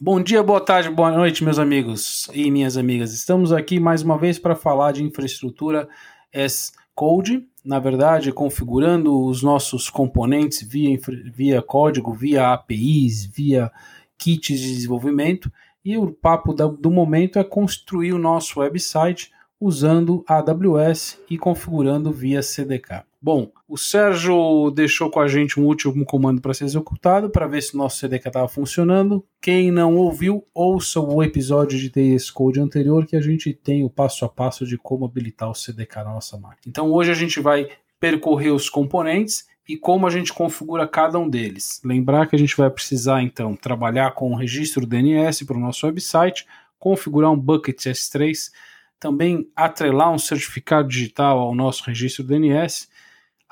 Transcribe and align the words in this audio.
Bom 0.00 0.22
dia, 0.22 0.42
boa 0.42 0.60
tarde, 0.60 0.88
boa 0.88 1.10
noite, 1.10 1.44
meus 1.44 1.58
amigos 1.58 2.26
e 2.32 2.50
minhas 2.50 2.78
amigas. 2.78 3.12
Estamos 3.12 3.52
aqui 3.52 3.78
mais 3.78 4.02
uma 4.02 4.16
vez 4.16 4.38
para 4.38 4.56
falar 4.56 4.92
de 4.92 5.04
infraestrutura 5.04 5.86
as 6.34 6.72
Code, 6.94 7.46
na 7.64 7.78
verdade, 7.78 8.32
configurando 8.32 9.24
os 9.24 9.42
nossos 9.42 9.90
componentes 9.90 10.62
via, 10.62 10.98
via 11.32 11.62
código, 11.62 12.12
via 12.12 12.52
APIs, 12.52 13.26
via 13.26 13.70
kits 14.16 14.58
de 14.58 14.74
desenvolvimento. 14.74 15.52
E 15.84 15.96
o 15.96 16.10
papo 16.10 16.54
do 16.54 16.90
momento 16.90 17.38
é 17.38 17.44
construir 17.44 18.14
o 18.14 18.18
nosso 18.18 18.60
website 18.60 19.30
usando 19.60 20.24
AWS 20.26 21.20
e 21.28 21.36
configurando 21.36 22.10
via 22.10 22.42
CDK. 22.42 23.04
Bom, 23.24 23.52
o 23.68 23.78
Sérgio 23.78 24.72
deixou 24.72 25.08
com 25.08 25.20
a 25.20 25.28
gente 25.28 25.60
um 25.60 25.64
último 25.64 26.04
comando 26.04 26.40
para 26.40 26.52
ser 26.52 26.64
executado 26.64 27.30
para 27.30 27.46
ver 27.46 27.62
se 27.62 27.72
o 27.72 27.78
nosso 27.78 27.98
CDK 27.98 28.26
estava 28.26 28.48
funcionando. 28.48 29.24
Quem 29.40 29.70
não 29.70 29.94
ouviu, 29.94 30.44
ouça 30.52 30.98
o 30.98 31.22
episódio 31.22 31.78
de 31.78 31.88
TS 31.88 32.32
Code 32.32 32.58
anterior 32.58 33.06
que 33.06 33.14
a 33.14 33.20
gente 33.20 33.52
tem 33.52 33.84
o 33.84 33.88
passo 33.88 34.24
a 34.24 34.28
passo 34.28 34.66
de 34.66 34.76
como 34.76 35.04
habilitar 35.04 35.48
o 35.48 35.54
CDK 35.54 35.98
na 35.98 36.14
nossa 36.14 36.36
máquina. 36.36 36.62
Então 36.66 36.90
hoje 36.90 37.12
a 37.12 37.14
gente 37.14 37.38
vai 37.38 37.68
percorrer 38.00 38.50
os 38.50 38.68
componentes 38.68 39.46
e 39.68 39.76
como 39.76 40.04
a 40.04 40.10
gente 40.10 40.32
configura 40.32 40.88
cada 40.88 41.16
um 41.16 41.30
deles. 41.30 41.80
Lembrar 41.84 42.26
que 42.26 42.34
a 42.34 42.38
gente 42.38 42.56
vai 42.56 42.70
precisar 42.70 43.22
então 43.22 43.54
trabalhar 43.54 44.14
com 44.16 44.32
o 44.32 44.36
registro 44.36 44.84
DNS 44.84 45.44
para 45.46 45.56
o 45.56 45.60
nosso 45.60 45.86
website, 45.86 46.44
configurar 46.76 47.30
um 47.30 47.38
bucket 47.38 47.86
S3, 47.86 48.50
também 48.98 49.48
atrelar 49.54 50.10
um 50.10 50.18
certificado 50.18 50.88
digital 50.88 51.38
ao 51.38 51.54
nosso 51.54 51.84
registro 51.84 52.24
DNS 52.24 52.90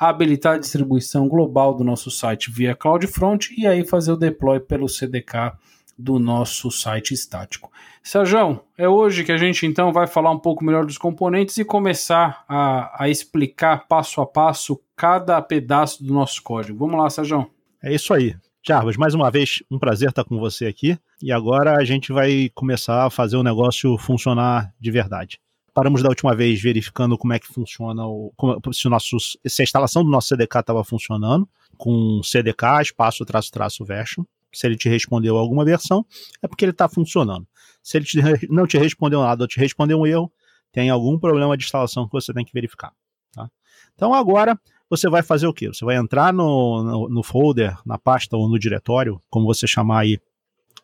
habilitar 0.01 0.55
a 0.55 0.59
distribuição 0.59 1.29
global 1.29 1.75
do 1.75 1.85
nosso 1.85 2.11
site 2.11 2.51
via 2.51 2.75
CloudFront 2.75 3.55
e 3.57 3.67
aí 3.67 3.87
fazer 3.87 4.13
o 4.13 4.17
deploy 4.17 4.59
pelo 4.59 4.89
CDK 4.89 5.53
do 5.99 6.19
nosso 6.19 6.71
site 6.71 7.13
estático. 7.13 7.71
Sérgio, 8.03 8.63
é 8.79 8.89
hoje 8.89 9.23
que 9.23 9.33
a 9.33 9.37
gente 9.37 9.67
então 9.67 9.93
vai 9.93 10.07
falar 10.07 10.31
um 10.31 10.39
pouco 10.39 10.65
melhor 10.65 10.87
dos 10.87 10.97
componentes 10.97 11.59
e 11.59 11.65
começar 11.67 12.43
a, 12.49 13.05
a 13.05 13.11
explicar 13.11 13.87
passo 13.87 14.23
a 14.23 14.27
passo 14.27 14.81
cada 14.97 15.41
pedaço 15.43 16.03
do 16.03 16.15
nosso 16.15 16.43
código. 16.43 16.79
Vamos 16.79 16.99
lá, 16.99 17.11
Sérgio. 17.11 17.51
É 17.85 17.95
isso 17.95 18.15
aí. 18.15 18.35
Jarbas, 18.67 18.97
mais 18.97 19.15
uma 19.15 19.31
vez, 19.31 19.63
um 19.71 19.79
prazer 19.79 20.09
estar 20.09 20.25
com 20.25 20.39
você 20.39 20.65
aqui. 20.67 20.99
E 21.23 21.31
agora 21.31 21.77
a 21.77 21.85
gente 21.85 22.11
vai 22.11 22.51
começar 22.55 23.05
a 23.05 23.11
fazer 23.11 23.37
o 23.37 23.43
negócio 23.43 23.99
funcionar 23.99 24.73
de 24.81 24.91
verdade. 24.91 25.39
Paramos 25.81 26.03
da 26.03 26.11
última 26.11 26.37
vez 26.37 26.61
verificando 26.61 27.17
como 27.17 27.33
é 27.33 27.39
que 27.39 27.47
funciona 27.47 28.07
o, 28.07 28.31
como, 28.37 28.61
se, 28.71 28.87
o 28.87 28.91
nosso, 28.91 29.17
se 29.19 29.63
a 29.63 29.65
instalação 29.65 30.05
do 30.05 30.11
nosso 30.11 30.29
CDK 30.29 30.59
estava 30.59 30.85
funcionando, 30.85 31.49
com 31.79 32.21
CDK, 32.23 32.83
espaço, 32.83 33.25
traço, 33.25 33.51
traço, 33.51 33.83
version. 33.83 34.23
Se 34.53 34.67
ele 34.67 34.77
te 34.77 34.91
respondeu 34.91 35.39
alguma 35.39 35.65
versão, 35.65 36.05
é 36.43 36.47
porque 36.47 36.67
ele 36.67 36.73
está 36.73 36.87
funcionando. 36.87 37.49
Se 37.83 37.97
ele 37.97 38.05
te, 38.05 38.19
não 38.51 38.67
te 38.67 38.77
respondeu 38.77 39.23
nada 39.23 39.45
ou 39.45 39.49
te 39.49 39.59
respondeu 39.59 39.99
um 39.99 40.07
erro, 40.07 40.31
tem 40.71 40.91
algum 40.91 41.19
problema 41.19 41.57
de 41.57 41.65
instalação 41.65 42.05
que 42.05 42.13
você 42.13 42.31
tem 42.35 42.45
que 42.45 42.53
verificar. 42.53 42.93
Tá? 43.33 43.51
Então 43.95 44.13
agora 44.13 44.61
você 44.91 45.09
vai 45.09 45.23
fazer 45.23 45.47
o 45.47 45.55
quê? 45.55 45.69
Você 45.69 45.83
vai 45.83 45.97
entrar 45.97 46.31
no, 46.31 46.83
no, 46.83 47.09
no 47.09 47.23
folder, 47.23 47.75
na 47.87 47.97
pasta 47.97 48.37
ou 48.37 48.51
no 48.51 48.59
diretório, 48.59 49.19
como 49.31 49.47
você 49.47 49.67
chamar 49.67 50.01
aí, 50.01 50.21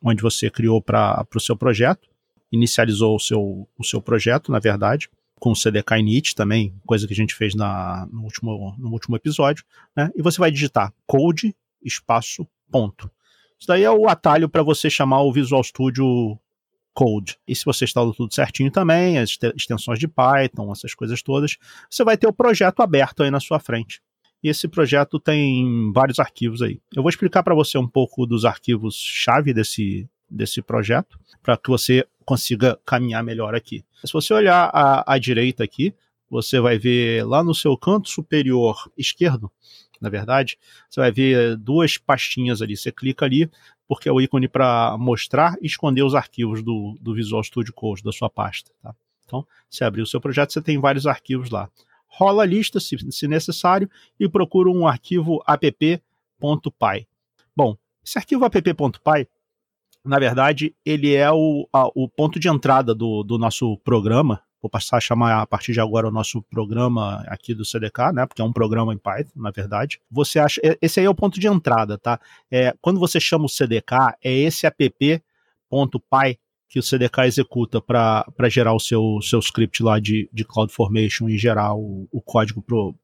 onde 0.02 0.22
você 0.22 0.48
criou 0.48 0.80
para 0.80 1.26
o 1.34 1.38
seu 1.40 1.54
projeto 1.54 2.08
inicializou 2.52 3.16
o 3.16 3.20
seu, 3.20 3.68
o 3.78 3.84
seu 3.84 4.00
projeto, 4.00 4.52
na 4.52 4.58
verdade, 4.58 5.08
com 5.38 5.50
o 5.52 5.56
CDK 5.56 5.98
init 5.98 6.34
também, 6.34 6.74
coisa 6.86 7.06
que 7.06 7.12
a 7.12 7.16
gente 7.16 7.34
fez 7.34 7.54
na, 7.54 8.08
no, 8.10 8.22
último, 8.22 8.74
no 8.78 8.90
último 8.90 9.16
episódio, 9.16 9.64
né? 9.94 10.10
E 10.14 10.22
você 10.22 10.38
vai 10.38 10.50
digitar 10.50 10.92
code 11.06 11.54
espaço 11.82 12.46
ponto. 12.70 13.10
Isso 13.58 13.68
daí 13.68 13.84
é 13.84 13.90
o 13.90 14.08
atalho 14.08 14.48
para 14.48 14.62
você 14.62 14.90
chamar 14.90 15.22
o 15.22 15.32
Visual 15.32 15.62
Studio 15.62 16.38
Code. 16.92 17.38
E 17.46 17.54
se 17.54 17.64
você 17.64 17.84
instalou 17.84 18.14
tudo 18.14 18.34
certinho 18.34 18.70
também, 18.70 19.18
as 19.18 19.38
extensões 19.54 19.98
de 19.98 20.08
Python, 20.08 20.72
essas 20.72 20.94
coisas 20.94 21.22
todas, 21.22 21.56
você 21.90 22.04
vai 22.04 22.16
ter 22.16 22.26
o 22.26 22.32
projeto 22.32 22.80
aberto 22.80 23.22
aí 23.22 23.30
na 23.30 23.40
sua 23.40 23.58
frente. 23.58 24.00
E 24.42 24.48
esse 24.48 24.68
projeto 24.68 25.18
tem 25.18 25.92
vários 25.92 26.18
arquivos 26.18 26.62
aí. 26.62 26.80
Eu 26.94 27.02
vou 27.02 27.10
explicar 27.10 27.42
para 27.42 27.54
você 27.54 27.78
um 27.78 27.88
pouco 27.88 28.26
dos 28.26 28.44
arquivos 28.44 28.94
chave 28.96 29.52
desse, 29.52 30.08
desse 30.30 30.62
projeto, 30.62 31.18
para 31.42 31.56
que 31.56 31.70
você 31.70 32.06
consiga 32.26 32.78
caminhar 32.84 33.24
melhor 33.24 33.54
aqui. 33.54 33.84
Se 34.04 34.12
você 34.12 34.34
olhar 34.34 34.70
à, 34.74 35.16
direita 35.16 35.64
aqui, 35.64 35.94
você 36.28 36.60
vai 36.60 36.76
ver 36.76 37.24
lá 37.24 37.42
no 37.42 37.54
seu 37.54 37.76
canto 37.78 38.10
superior 38.10 38.90
esquerdo, 38.98 39.50
na 40.00 40.08
verdade, 40.08 40.58
você 40.88 41.00
vai 41.00 41.10
ver 41.10 41.56
duas 41.56 41.98
pastinhas 41.98 42.60
ali. 42.60 42.76
Você 42.76 42.92
clica 42.92 43.24
ali, 43.24 43.50
porque 43.88 44.08
é 44.08 44.12
o 44.12 44.20
ícone 44.20 44.48
para 44.48 44.96
mostrar 44.98 45.56
e 45.60 45.66
esconder 45.66 46.02
os 46.02 46.14
arquivos 46.14 46.62
do, 46.62 46.96
do 47.00 47.14
Visual 47.14 47.42
Studio 47.42 47.72
Code, 47.72 48.02
da 48.02 48.12
sua 48.12 48.28
pasta. 48.28 48.70
Tá? 48.82 48.94
Então, 49.24 49.46
você 49.68 49.84
abrir 49.84 50.02
o 50.02 50.06
seu 50.06 50.20
projeto, 50.20 50.52
você 50.52 50.60
tem 50.60 50.78
vários 50.78 51.06
arquivos 51.06 51.50
lá. 51.50 51.70
Rola 52.06 52.42
a 52.42 52.46
lista, 52.46 52.78
se, 52.78 52.96
se 53.10 53.26
necessário, 53.26 53.90
e 54.18 54.28
procura 54.28 54.70
um 54.70 54.86
arquivo 54.86 55.42
app.py. 55.46 57.06
Bom, 57.54 57.76
esse 58.04 58.18
arquivo 58.18 58.44
app.py 58.44 59.28
na 60.06 60.18
verdade, 60.18 60.74
ele 60.84 61.14
é 61.14 61.30
o, 61.30 61.68
a, 61.72 61.86
o 61.94 62.08
ponto 62.08 62.38
de 62.38 62.48
entrada 62.48 62.94
do, 62.94 63.22
do 63.22 63.38
nosso 63.38 63.76
programa. 63.78 64.40
Vou 64.62 64.70
passar 64.70 64.96
a 64.96 65.00
chamar 65.00 65.42
a 65.42 65.46
partir 65.46 65.72
de 65.72 65.80
agora 65.80 66.08
o 66.08 66.10
nosso 66.10 66.42
programa 66.42 67.22
aqui 67.28 67.54
do 67.54 67.64
CDK, 67.64 68.12
né? 68.12 68.26
Porque 68.26 68.40
é 68.40 68.44
um 68.44 68.52
programa 68.52 68.92
em 68.92 68.98
Python, 68.98 69.32
na 69.36 69.50
verdade. 69.50 70.00
Você 70.10 70.38
acha. 70.38 70.60
Esse 70.80 71.00
aí 71.00 71.06
é 71.06 71.10
o 71.10 71.14
ponto 71.14 71.38
de 71.38 71.46
entrada, 71.46 71.98
tá? 71.98 72.18
É, 72.50 72.74
quando 72.80 72.98
você 72.98 73.20
chama 73.20 73.44
o 73.44 73.48
CDK, 73.48 74.16
é 74.22 74.32
esse 74.32 74.66
app.py 74.66 75.22
que 76.68 76.78
o 76.78 76.82
CDK 76.82 77.20
executa 77.26 77.80
para 77.80 78.48
gerar 78.48 78.74
o 78.74 78.80
seu, 78.80 79.18
seu 79.22 79.38
script 79.38 79.82
lá 79.82 79.98
de, 79.98 80.28
de 80.32 80.44
CloudFormation 80.44 81.28
e 81.28 81.38
gerar 81.38 81.74
o, 81.74 82.08
o 82.10 82.20
código 82.20 82.62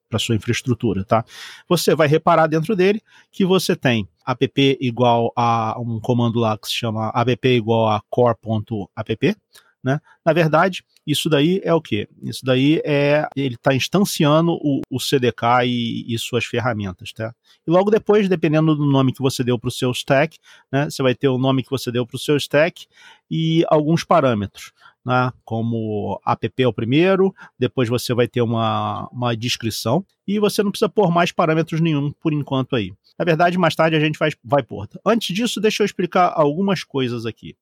para 0.09 0.19
sua 0.19 0.35
infraestrutura, 0.35 1.03
tá? 1.03 1.23
Você 1.67 1.95
vai 1.95 2.07
reparar 2.07 2.47
dentro 2.47 2.75
dele 2.75 3.01
que 3.31 3.45
você 3.45 3.75
tem 3.75 4.07
app 4.25 4.77
igual 4.79 5.31
a 5.35 5.79
um 5.79 5.99
comando 5.99 6.39
lá 6.39 6.57
que 6.57 6.67
se 6.67 6.73
chama 6.73 7.11
app 7.15 7.47
igual 7.47 7.89
a 7.89 8.01
core.app, 8.09 9.35
né? 9.83 9.99
Na 10.25 10.31
verdade, 10.31 10.83
isso 11.05 11.29
daí 11.29 11.59
é 11.63 11.73
o 11.73 11.81
que? 11.81 12.07
Isso 12.21 12.45
daí 12.45 12.81
é 12.85 13.27
ele 13.35 13.55
está 13.55 13.75
instanciando 13.75 14.53
o, 14.53 14.81
o 14.89 14.99
CDK 14.99 15.65
e, 15.65 16.13
e, 16.13 16.17
suas 16.17 16.45
ferramentas, 16.45 17.11
tá? 17.11 17.35
E 17.67 17.71
logo 17.71 17.91
depois, 17.91 18.29
dependendo 18.29 18.75
do 18.75 18.85
nome 18.85 19.11
que 19.11 19.21
você 19.21 19.43
deu 19.43 19.59
para 19.59 19.67
o 19.67 19.71
seu 19.71 19.91
stack, 19.91 20.37
né? 20.71 20.89
Você 20.89 21.03
vai 21.03 21.13
ter 21.13 21.27
o 21.27 21.37
nome 21.37 21.63
que 21.63 21.69
você 21.69 21.91
deu 21.91 22.07
para 22.07 22.15
o 22.15 22.19
seu 22.19 22.37
stack 22.37 22.85
e 23.29 23.65
alguns 23.67 24.03
parâmetros. 24.03 24.71
Né, 25.05 25.33
como 25.43 26.17
app 26.25 26.63
é 26.63 26.65
o 26.65 26.71
primeiro, 26.71 27.35
depois 27.59 27.89
você 27.89 28.13
vai 28.13 28.25
ter 28.25 28.41
uma, 28.41 29.09
uma 29.11 29.35
descrição 29.35 30.05
e 30.25 30.39
você 30.39 30.63
não 30.63 30.71
precisa 30.71 30.87
pôr 30.87 31.11
mais 31.11 31.29
parâmetros 31.29 31.81
nenhum 31.81 32.09
por 32.09 32.31
enquanto 32.31 32.73
aí. 32.73 32.93
Na 33.19 33.25
verdade, 33.25 33.57
mais 33.57 33.75
tarde 33.75 33.97
a 33.97 33.99
gente 33.99 34.17
vai, 34.17 34.31
vai 34.41 34.63
pôr. 34.63 34.87
Antes 35.05 35.35
disso, 35.35 35.59
deixa 35.59 35.83
eu 35.83 35.85
explicar 35.85 36.31
algumas 36.33 36.85
coisas 36.85 37.25
aqui. 37.25 37.53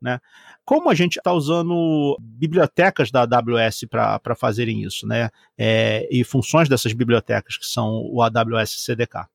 Né? 0.00 0.20
Como 0.64 0.90
a 0.90 0.94
gente 0.94 1.18
está 1.18 1.32
usando 1.32 2.16
bibliotecas 2.20 3.10
da 3.10 3.22
AWS 3.22 3.84
para 3.88 4.34
fazerem 4.36 4.82
isso, 4.82 5.06
né? 5.06 5.30
É, 5.58 6.08
e 6.10 6.24
funções 6.24 6.68
dessas 6.68 6.92
bibliotecas, 6.92 7.56
que 7.56 7.66
são 7.66 8.02
o 8.10 8.22
AWS 8.22 8.84
CDK. 8.84 9.26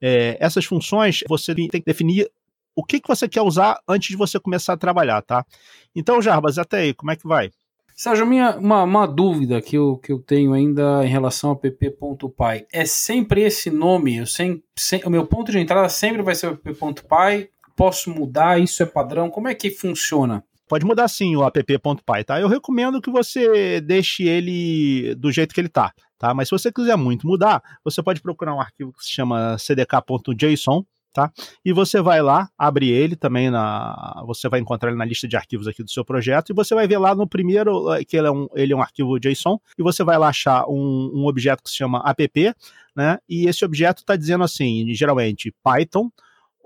É, 0.00 0.36
essas 0.40 0.64
funções 0.64 1.20
você 1.28 1.54
tem 1.54 1.68
que 1.68 1.84
definir 1.84 2.30
o 2.74 2.84
que, 2.84 3.00
que 3.00 3.08
você 3.08 3.26
quer 3.26 3.40
usar 3.40 3.80
antes 3.88 4.10
de 4.10 4.16
você 4.16 4.38
começar 4.38 4.74
a 4.74 4.76
trabalhar, 4.76 5.22
tá? 5.22 5.44
Então, 5.94 6.20
Jarbas, 6.20 6.58
até 6.58 6.80
aí, 6.80 6.94
como 6.94 7.10
é 7.10 7.16
que 7.16 7.26
vai? 7.26 7.50
Sérgio, 7.96 8.26
minha, 8.26 8.58
uma, 8.58 8.82
uma 8.82 9.06
dúvida 9.06 9.62
que 9.62 9.74
eu, 9.74 9.96
que 9.96 10.12
eu 10.12 10.18
tenho 10.18 10.52
ainda 10.52 11.02
em 11.02 11.08
relação 11.08 11.48
ao 11.48 11.56
pp.py. 11.56 12.66
É 12.70 12.84
sempre 12.84 13.40
esse 13.42 13.70
nome? 13.70 14.18
Eu 14.18 14.26
sem, 14.26 14.62
sem, 14.78 15.02
o 15.02 15.08
meu 15.08 15.26
ponto 15.26 15.50
de 15.50 15.58
entrada 15.58 15.88
sempre 15.88 16.20
vai 16.20 16.34
ser 16.34 16.48
o 16.48 16.56
pp.py 16.58 17.48
posso 17.76 18.10
mudar? 18.10 18.58
Isso 18.60 18.82
é 18.82 18.86
padrão? 18.86 19.30
Como 19.30 19.46
é 19.46 19.54
que 19.54 19.70
funciona? 19.70 20.42
Pode 20.68 20.84
mudar 20.84 21.06
sim 21.06 21.36
o 21.36 21.44
app.py, 21.44 22.24
tá? 22.24 22.40
Eu 22.40 22.48
recomendo 22.48 23.00
que 23.00 23.10
você 23.10 23.80
deixe 23.80 24.24
ele 24.24 25.14
do 25.14 25.30
jeito 25.30 25.54
que 25.54 25.60
ele 25.60 25.68
tá, 25.68 25.92
tá? 26.18 26.34
Mas 26.34 26.48
se 26.48 26.52
você 26.52 26.72
quiser 26.72 26.96
muito 26.96 27.26
mudar, 27.26 27.62
você 27.84 28.02
pode 28.02 28.20
procurar 28.20 28.52
um 28.52 28.60
arquivo 28.60 28.92
que 28.92 29.04
se 29.04 29.12
chama 29.12 29.56
cdk.json, 29.58 30.84
tá? 31.12 31.30
E 31.64 31.72
você 31.72 32.02
vai 32.02 32.20
lá, 32.20 32.50
abre 32.58 32.90
ele 32.90 33.14
também 33.14 33.48
na, 33.48 34.22
você 34.26 34.48
vai 34.48 34.58
encontrar 34.58 34.90
ele 34.90 34.98
na 34.98 35.04
lista 35.04 35.28
de 35.28 35.36
arquivos 35.36 35.68
aqui 35.68 35.84
do 35.84 35.90
seu 35.90 36.04
projeto 36.04 36.50
e 36.50 36.54
você 36.54 36.74
vai 36.74 36.88
ver 36.88 36.98
lá 36.98 37.14
no 37.14 37.28
primeiro 37.28 37.92
eh, 37.92 38.04
que 38.04 38.16
ele 38.16 38.26
é 38.26 38.30
um, 38.30 38.48
ele 38.54 38.72
é 38.72 38.76
um 38.76 38.82
arquivo 38.82 39.20
JSON 39.20 39.60
e 39.78 39.82
você 39.84 40.02
vai 40.02 40.18
lá 40.18 40.28
achar 40.28 40.66
um, 40.68 41.12
um 41.14 41.26
objeto 41.26 41.62
que 41.62 41.70
se 41.70 41.76
chama 41.76 42.02
app, 42.04 42.54
né? 42.94 43.18
E 43.28 43.46
esse 43.46 43.64
objeto 43.64 44.00
está 44.00 44.16
dizendo 44.16 44.42
assim, 44.42 44.92
geralmente 44.92 45.54
Python 45.62 46.10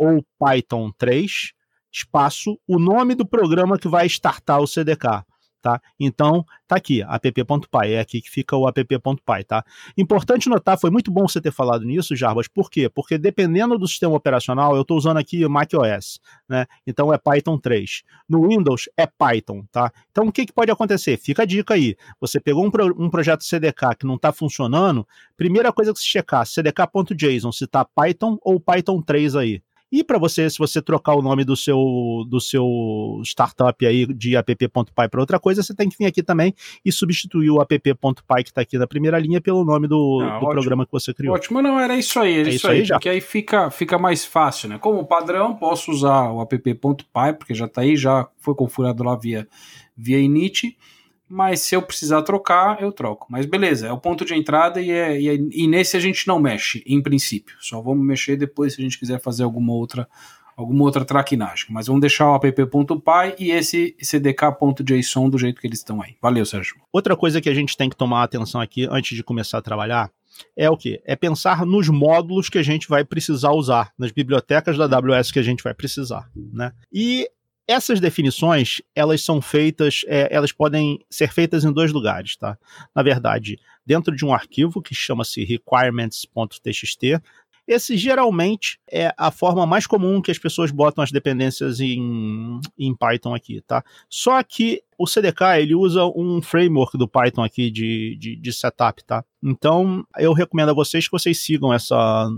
ou 0.00 0.24
Python 0.38 0.90
3, 0.96 1.52
espaço, 1.92 2.58
o 2.66 2.78
nome 2.78 3.14
do 3.14 3.26
programa 3.26 3.78
que 3.78 3.86
vai 3.86 4.06
startar 4.06 4.58
o 4.58 4.66
CDK. 4.66 5.26
tá? 5.60 5.78
Então, 5.98 6.42
tá 6.66 6.76
aqui, 6.76 7.02
app.py, 7.02 7.92
é 7.92 8.00
aqui 8.00 8.22
que 8.22 8.30
fica 8.30 8.56
o 8.56 8.66
app.py, 8.66 9.44
tá? 9.46 9.62
Importante 9.98 10.48
notar, 10.48 10.80
foi 10.80 10.88
muito 10.90 11.10
bom 11.10 11.28
você 11.28 11.38
ter 11.38 11.52
falado 11.52 11.84
nisso, 11.84 12.16
Jarbas, 12.16 12.48
por 12.48 12.70
quê? 12.70 12.88
Porque 12.88 13.18
dependendo 13.18 13.78
do 13.78 13.86
sistema 13.86 14.14
operacional, 14.14 14.74
eu 14.74 14.80
estou 14.80 14.96
usando 14.96 15.18
aqui 15.18 15.46
macOS, 15.46 16.18
né? 16.48 16.64
Então 16.86 17.12
é 17.12 17.18
Python 17.18 17.58
3. 17.58 18.02
No 18.26 18.48
Windows 18.48 18.88
é 18.96 19.06
Python, 19.06 19.66
tá? 19.70 19.92
Então 20.10 20.28
o 20.28 20.32
que, 20.32 20.46
que 20.46 20.52
pode 20.54 20.70
acontecer? 20.70 21.18
Fica 21.18 21.42
a 21.42 21.44
dica 21.44 21.74
aí, 21.74 21.94
você 22.18 22.40
pegou 22.40 22.64
um, 22.64 22.70
pro, 22.70 22.86
um 22.98 23.10
projeto 23.10 23.44
CDK 23.44 23.96
que 23.98 24.06
não 24.06 24.14
está 24.14 24.32
funcionando, 24.32 25.06
primeira 25.36 25.70
coisa 25.74 25.92
que 25.92 25.98
se 25.98 26.06
checar, 26.06 26.46
cdk.json, 26.46 27.52
se 27.52 27.66
tá 27.66 27.84
Python 27.84 28.38
ou 28.40 28.58
Python 28.58 29.02
3 29.02 29.36
aí. 29.36 29.62
E 29.92 30.04
para 30.04 30.18
você, 30.18 30.48
se 30.48 30.58
você 30.58 30.80
trocar 30.80 31.14
o 31.14 31.22
nome 31.22 31.44
do 31.44 31.56
seu 31.56 32.24
do 32.28 32.40
seu 32.40 33.20
startup 33.24 33.84
aí 33.84 34.06
de 34.06 34.36
app.py 34.36 35.08
para 35.10 35.20
outra 35.20 35.40
coisa, 35.40 35.62
você 35.62 35.74
tem 35.74 35.88
que 35.88 35.96
vir 35.98 36.06
aqui 36.06 36.22
também 36.22 36.54
e 36.84 36.92
substituir 36.92 37.50
o 37.50 37.60
app.py 37.60 38.42
que 38.44 38.50
está 38.50 38.60
aqui 38.60 38.78
na 38.78 38.86
primeira 38.86 39.18
linha 39.18 39.40
pelo 39.40 39.64
nome 39.64 39.88
do, 39.88 40.20
ah, 40.22 40.38
do 40.38 40.48
programa 40.48 40.86
que 40.86 40.92
você 40.92 41.12
criou. 41.12 41.34
Ótimo, 41.34 41.60
não, 41.60 41.78
era 41.78 41.96
isso 41.96 42.20
aí, 42.20 42.40
era 42.40 42.48
é 42.48 42.54
isso, 42.54 42.68
aí, 42.68 42.78
aí 42.80 42.84
já. 42.84 42.94
porque 42.94 43.08
aí 43.08 43.20
fica, 43.20 43.70
fica 43.70 43.98
mais 43.98 44.24
fácil, 44.24 44.68
né? 44.68 44.78
Como 44.78 45.04
padrão, 45.04 45.54
posso 45.56 45.90
usar 45.90 46.30
o 46.30 46.40
app.py, 46.40 47.32
porque 47.38 47.54
já 47.54 47.66
está 47.66 47.80
aí, 47.80 47.96
já 47.96 48.28
foi 48.38 48.54
configurado 48.54 49.02
lá 49.02 49.16
via, 49.16 49.48
via 49.96 50.18
init 50.18 50.76
mas 51.30 51.60
se 51.60 51.76
eu 51.76 51.80
precisar 51.82 52.22
trocar, 52.22 52.82
eu 52.82 52.90
troco. 52.90 53.28
Mas 53.30 53.46
beleza, 53.46 53.86
é 53.86 53.92
o 53.92 53.98
ponto 53.98 54.24
de 54.24 54.34
entrada 54.34 54.80
e, 54.80 54.90
é, 54.90 55.20
e, 55.20 55.28
é, 55.28 55.34
e, 55.34 55.68
nesse 55.68 55.96
a 55.96 56.00
gente 56.00 56.26
não 56.26 56.40
mexe, 56.40 56.82
em 56.84 57.00
princípio. 57.00 57.56
Só 57.60 57.80
vamos 57.80 58.04
mexer 58.04 58.36
depois 58.36 58.74
se 58.74 58.80
a 58.80 58.82
gente 58.82 58.98
quiser 58.98 59.20
fazer 59.20 59.44
alguma 59.44 59.72
outra 59.72 60.08
alguma 60.56 60.84
outra 60.84 61.04
traquinagem. 61.04 61.66
Mas 61.70 61.86
vamos 61.86 62.00
deixar 62.00 62.28
o 62.30 62.34
app.py 62.34 63.34
e 63.38 63.50
esse 63.50 63.96
cdk.json 64.02 65.30
do 65.30 65.38
jeito 65.38 65.58
que 65.58 65.66
eles 65.66 65.78
estão 65.78 66.02
aí. 66.02 66.16
Valeu, 66.20 66.44
Sérgio. 66.44 66.76
Outra 66.92 67.16
coisa 67.16 67.40
que 67.40 67.48
a 67.48 67.54
gente 67.54 67.76
tem 67.76 67.88
que 67.88 67.96
tomar 67.96 68.24
atenção 68.24 68.60
aqui 68.60 68.86
antes 68.90 69.16
de 69.16 69.22
começar 69.22 69.56
a 69.56 69.62
trabalhar 69.62 70.10
é 70.56 70.68
o 70.68 70.76
que? 70.76 71.00
É 71.06 71.16
pensar 71.16 71.64
nos 71.64 71.88
módulos 71.88 72.48
que 72.48 72.58
a 72.58 72.62
gente 72.62 72.88
vai 72.88 73.04
precisar 73.04 73.52
usar, 73.52 73.92
nas 73.96 74.10
bibliotecas 74.10 74.76
da 74.76 74.84
AWS 74.84 75.30
que 75.30 75.38
a 75.38 75.42
gente 75.42 75.62
vai 75.62 75.72
precisar, 75.72 76.28
né? 76.34 76.72
E 76.92 77.28
essas 77.70 78.00
definições, 78.00 78.82
elas 78.96 79.22
são 79.22 79.40
feitas, 79.40 80.02
é, 80.08 80.28
elas 80.34 80.50
podem 80.50 80.98
ser 81.08 81.32
feitas 81.32 81.64
em 81.64 81.72
dois 81.72 81.92
lugares, 81.92 82.36
tá? 82.36 82.58
Na 82.92 83.00
verdade, 83.00 83.60
dentro 83.86 84.14
de 84.14 84.24
um 84.24 84.34
arquivo 84.34 84.82
que 84.82 84.92
chama-se 84.92 85.44
requirements.txt, 85.44 87.22
esse 87.68 87.96
geralmente 87.96 88.80
é 88.90 89.14
a 89.16 89.30
forma 89.30 89.64
mais 89.64 89.86
comum 89.86 90.20
que 90.20 90.32
as 90.32 90.38
pessoas 90.38 90.72
botam 90.72 91.04
as 91.04 91.12
dependências 91.12 91.78
em, 91.78 92.58
em 92.76 92.92
Python 92.96 93.32
aqui, 93.36 93.60
tá? 93.64 93.84
Só 94.08 94.42
que 94.42 94.82
o 94.98 95.06
CDK 95.06 95.60
ele 95.60 95.76
usa 95.76 96.04
um 96.04 96.42
framework 96.42 96.98
do 96.98 97.06
Python 97.06 97.44
aqui 97.44 97.70
de, 97.70 98.16
de, 98.18 98.34
de, 98.34 98.52
setup, 98.52 99.04
tá? 99.04 99.24
Então 99.40 100.04
eu 100.18 100.32
recomendo 100.32 100.70
a 100.70 100.74
vocês 100.74 101.04
que 101.04 101.12
vocês 101.12 101.38
sigam 101.38 101.72
essa, 101.72 102.28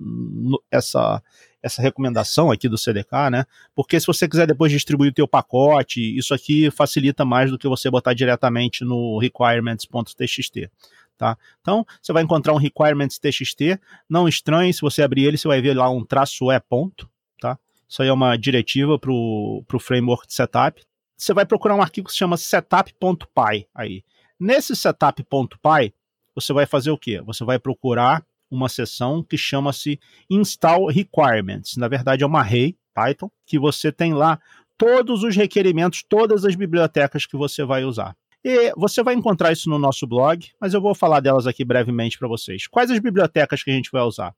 essa 0.70 1.22
essa 1.62 1.80
recomendação 1.80 2.50
aqui 2.50 2.68
do 2.68 2.76
CDK, 2.76 3.30
né? 3.30 3.44
Porque 3.74 3.98
se 4.00 4.06
você 4.06 4.28
quiser 4.28 4.46
depois 4.46 4.72
distribuir 4.72 5.10
o 5.10 5.14
teu 5.14 5.28
pacote, 5.28 6.00
isso 6.16 6.34
aqui 6.34 6.70
facilita 6.70 7.24
mais 7.24 7.50
do 7.50 7.58
que 7.58 7.68
você 7.68 7.88
botar 7.88 8.14
diretamente 8.14 8.84
no 8.84 9.18
requirements.txt. 9.18 10.70
Tá? 11.16 11.38
Então, 11.60 11.86
você 12.00 12.12
vai 12.12 12.24
encontrar 12.24 12.52
um 12.52 12.56
requirements.txt, 12.56 13.78
não 14.08 14.26
estranhe, 14.26 14.74
se 14.74 14.80
você 14.80 15.02
abrir 15.02 15.24
ele, 15.24 15.38
você 15.38 15.46
vai 15.46 15.60
ver 15.60 15.74
lá 15.74 15.88
um 15.88 16.04
traço 16.04 16.50
E 16.50 16.60
ponto, 16.60 17.08
tá? 17.40 17.56
Isso 17.88 18.02
aí 18.02 18.08
é 18.08 18.12
uma 18.12 18.36
diretiva 18.36 18.98
para 18.98 19.12
o 19.12 19.78
framework 19.78 20.26
de 20.26 20.34
setup. 20.34 20.82
Você 21.16 21.32
vai 21.32 21.46
procurar 21.46 21.76
um 21.76 21.82
arquivo 21.82 22.06
que 22.08 22.12
se 22.12 22.18
chama 22.18 22.36
setup.py 22.36 23.68
aí. 23.72 24.02
Nesse 24.40 24.74
setup.py, 24.74 25.94
você 26.34 26.52
vai 26.52 26.66
fazer 26.66 26.90
o 26.90 26.98
quê? 26.98 27.20
Você 27.20 27.44
vai 27.44 27.58
procurar 27.58 28.24
uma 28.52 28.68
seção 28.68 29.22
que 29.22 29.38
chama-se 29.38 29.98
Install 30.30 30.86
Requirements. 30.88 31.76
Na 31.76 31.88
verdade, 31.88 32.22
é 32.22 32.26
uma 32.26 32.40
array 32.40 32.76
Python 32.94 33.30
que 33.46 33.58
você 33.58 33.90
tem 33.90 34.12
lá 34.12 34.38
todos 34.76 35.22
os 35.22 35.34
requerimentos, 35.34 36.04
todas 36.06 36.44
as 36.44 36.54
bibliotecas 36.54 37.24
que 37.24 37.36
você 37.36 37.64
vai 37.64 37.84
usar. 37.84 38.14
E 38.44 38.72
você 38.76 39.04
vai 39.04 39.14
encontrar 39.14 39.52
isso 39.52 39.70
no 39.70 39.78
nosso 39.78 40.04
blog, 40.04 40.48
mas 40.60 40.74
eu 40.74 40.80
vou 40.80 40.96
falar 40.96 41.20
delas 41.20 41.46
aqui 41.46 41.64
brevemente 41.64 42.18
para 42.18 42.26
vocês. 42.26 42.66
Quais 42.66 42.90
as 42.90 42.98
bibliotecas 42.98 43.62
que 43.62 43.70
a 43.70 43.74
gente 43.74 43.90
vai 43.92 44.02
usar? 44.02 44.34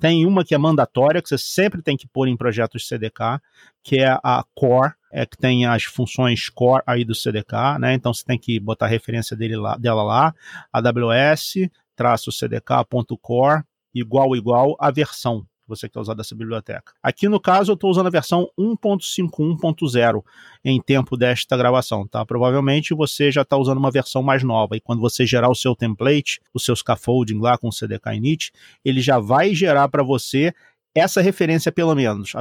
Tem 0.00 0.26
uma 0.26 0.44
que 0.44 0.56
é 0.56 0.58
mandatória, 0.58 1.22
que 1.22 1.28
você 1.28 1.38
sempre 1.38 1.80
tem 1.80 1.96
que 1.96 2.08
pôr 2.08 2.26
em 2.26 2.36
projetos 2.36 2.88
CDK, 2.88 3.40
que 3.80 4.00
é 4.00 4.18
a 4.24 4.44
Core, 4.56 4.94
é 5.12 5.24
que 5.24 5.38
tem 5.38 5.64
as 5.64 5.84
funções 5.84 6.48
core 6.48 6.82
aí 6.84 7.04
do 7.04 7.14
CDK, 7.14 7.78
né? 7.78 7.94
Então 7.94 8.12
você 8.12 8.24
tem 8.24 8.36
que 8.36 8.58
botar 8.58 8.86
a 8.86 8.88
referência 8.88 9.36
dele 9.36 9.54
lá, 9.54 9.76
dela 9.76 10.02
lá, 10.02 10.34
AWS, 10.72 11.70
cdk.core 11.96 13.62
igual 13.94 14.34
igual 14.34 14.76
a 14.78 14.90
versão 14.90 15.42
que 15.42 15.68
você 15.68 15.88
quer 15.88 15.98
usar 15.98 16.14
dessa 16.14 16.34
biblioteca. 16.34 16.92
Aqui 17.02 17.28
no 17.28 17.40
caso 17.40 17.72
eu 17.72 17.74
estou 17.74 17.90
usando 17.90 18.06
a 18.06 18.10
versão 18.10 18.48
1.51.0 18.58 20.22
em 20.64 20.80
tempo 20.80 21.16
desta 21.16 21.56
gravação, 21.56 22.06
tá? 22.06 22.24
Provavelmente 22.24 22.94
você 22.94 23.32
já 23.32 23.42
está 23.42 23.56
usando 23.56 23.78
uma 23.78 23.90
versão 23.90 24.22
mais 24.22 24.42
nova 24.42 24.76
e 24.76 24.80
quando 24.80 25.00
você 25.00 25.24
gerar 25.24 25.48
o 25.48 25.54
seu 25.54 25.74
template, 25.74 26.40
o 26.52 26.60
seu 26.60 26.76
scaffolding 26.76 27.40
lá 27.40 27.56
com 27.56 27.68
o 27.68 27.72
CDK 27.72 28.14
init, 28.14 28.52
ele 28.84 29.00
já 29.00 29.18
vai 29.18 29.54
gerar 29.54 29.88
para 29.88 30.02
você 30.02 30.52
essa 30.94 31.20
referência 31.20 31.72
pelo 31.72 31.94
menos, 31.94 32.32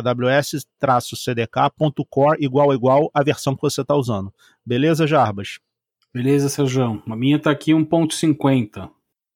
aws-cdk.core 0.82 2.38
igual 2.40 2.74
igual 2.74 3.10
a 3.14 3.24
versão 3.24 3.56
que 3.56 3.62
você 3.62 3.82
está 3.82 3.96
usando. 3.96 4.32
Beleza, 4.66 5.08
Jarbas? 5.08 5.60
Beleza, 6.14 6.48
Sérgio. 6.50 7.02
A 7.10 7.16
minha 7.16 7.38
está 7.38 7.50
aqui 7.50 7.72
1.50. 7.72 8.92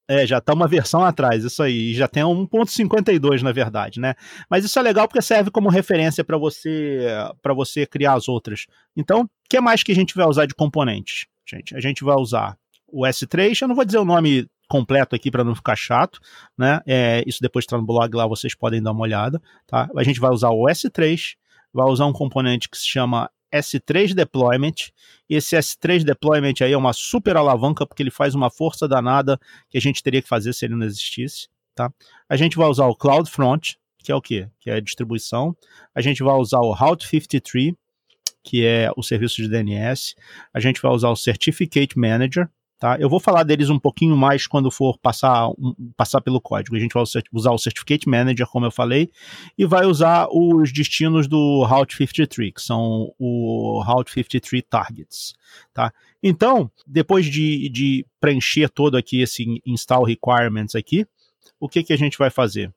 É, 0.07 0.25
já 0.25 0.39
tá 0.39 0.53
uma 0.53 0.67
versão 0.67 1.03
atrás, 1.03 1.43
isso 1.43 1.61
aí. 1.61 1.93
Já 1.93 2.07
tem 2.07 2.23
1.52, 2.23 3.41
na 3.41 3.51
verdade, 3.51 3.99
né? 3.99 4.15
Mas 4.49 4.63
isso 4.63 4.79
é 4.79 4.81
legal 4.81 5.07
porque 5.07 5.21
serve 5.21 5.51
como 5.51 5.69
referência 5.69 6.23
para 6.23 6.37
você 6.37 7.07
para 7.41 7.53
você 7.53 7.85
criar 7.85 8.13
as 8.13 8.29
outras. 8.29 8.67
Então, 8.95 9.23
o 9.23 9.29
que 9.49 9.59
mais 9.59 9.83
que 9.83 9.91
a 9.91 9.95
gente 9.95 10.15
vai 10.15 10.25
usar 10.25 10.45
de 10.45 10.55
componentes? 10.55 11.25
Gente, 11.45 11.75
a 11.75 11.79
gente 11.79 12.03
vai 12.03 12.15
usar 12.15 12.57
o 12.87 13.01
S3, 13.05 13.61
eu 13.61 13.67
não 13.67 13.75
vou 13.75 13.83
dizer 13.83 13.97
o 13.97 14.05
nome 14.05 14.47
completo 14.69 15.15
aqui 15.15 15.31
para 15.31 15.43
não 15.43 15.55
ficar 15.55 15.75
chato, 15.75 16.19
né? 16.57 16.81
É, 16.85 17.23
isso 17.25 17.39
depois 17.41 17.63
está 17.63 17.77
no 17.77 17.85
blog 17.85 18.13
lá, 18.15 18.27
vocês 18.27 18.55
podem 18.55 18.81
dar 18.81 18.91
uma 18.91 19.01
olhada, 19.01 19.41
tá? 19.65 19.89
A 19.95 20.03
gente 20.03 20.19
vai 20.19 20.31
usar 20.31 20.49
o 20.49 20.65
S3, 20.65 21.35
vai 21.73 21.85
usar 21.87 22.05
um 22.05 22.13
componente 22.13 22.69
que 22.69 22.77
se 22.77 22.87
chama 22.87 23.29
S3 23.53 24.13
Deployment. 24.13 24.91
E 25.29 25.35
esse 25.35 25.55
S3 25.55 26.03
Deployment 26.03 26.55
aí 26.61 26.71
é 26.71 26.77
uma 26.77 26.93
super 26.93 27.37
alavanca, 27.37 27.85
porque 27.85 28.03
ele 28.03 28.11
faz 28.11 28.35
uma 28.35 28.49
força 28.49 28.87
danada 28.87 29.39
que 29.69 29.77
a 29.77 29.81
gente 29.81 30.03
teria 30.03 30.21
que 30.21 30.27
fazer 30.27 30.53
se 30.53 30.65
ele 30.65 30.75
não 30.75 30.85
existisse. 30.85 31.47
Tá? 31.75 31.91
A 32.27 32.35
gente 32.35 32.57
vai 32.57 32.67
usar 32.67 32.87
o 32.87 32.95
CloudFront, 32.95 33.77
que 33.99 34.11
é 34.11 34.15
o 34.15 34.21
quê? 34.21 34.49
Que 34.59 34.69
é 34.69 34.75
a 34.75 34.79
distribuição. 34.79 35.55
A 35.93 36.01
gente 36.01 36.23
vai 36.23 36.35
usar 36.35 36.59
o 36.59 36.73
Route 36.73 37.07
53, 37.07 37.73
que 38.43 38.65
é 38.65 38.89
o 38.95 39.03
serviço 39.03 39.41
de 39.41 39.49
DNS. 39.49 40.15
A 40.53 40.59
gente 40.59 40.81
vai 40.81 40.91
usar 40.91 41.09
o 41.09 41.15
Certificate 41.15 41.97
Manager, 41.99 42.49
Tá? 42.79 42.95
Eu 42.99 43.09
vou 43.09 43.19
falar 43.19 43.41
deles 43.41 43.71
um 43.71 43.79
pouquinho 43.79 44.15
mais 44.15 44.45
quando 44.45 44.69
for 44.69 44.99
passar, 44.99 45.49
um, 45.49 45.73
passar 45.95 46.21
pelo 46.21 46.39
código. 46.39 46.75
A 46.75 46.79
gente 46.79 46.93
vai 46.93 47.03
usar 47.31 47.51
o 47.51 47.57
Certificate 47.57 48.07
Manager, 48.07 48.45
como 48.45 48.67
eu 48.67 48.71
falei, 48.71 49.09
e 49.57 49.65
vai 49.65 49.85
usar 49.85 50.27
os 50.31 50.71
destinos 50.71 51.27
do 51.27 51.63
Route 51.63 51.95
53, 51.95 52.53
que 52.53 52.61
são 52.61 53.11
o 53.17 53.81
Route 53.83 54.11
53 54.11 54.63
Targets. 54.69 55.33
Tá? 55.73 55.91
Então, 56.21 56.69
depois 56.85 57.25
de, 57.25 57.67
de 57.69 58.05
preencher 58.19 58.69
todo 58.69 58.95
aqui 58.95 59.21
esse 59.21 59.59
install 59.65 60.03
requirements 60.03 60.75
aqui, 60.75 61.07
o 61.59 61.67
que, 61.67 61.81
que 61.81 61.93
a 61.93 61.97
gente 61.97 62.15
vai 62.15 62.29
fazer? 62.29 62.71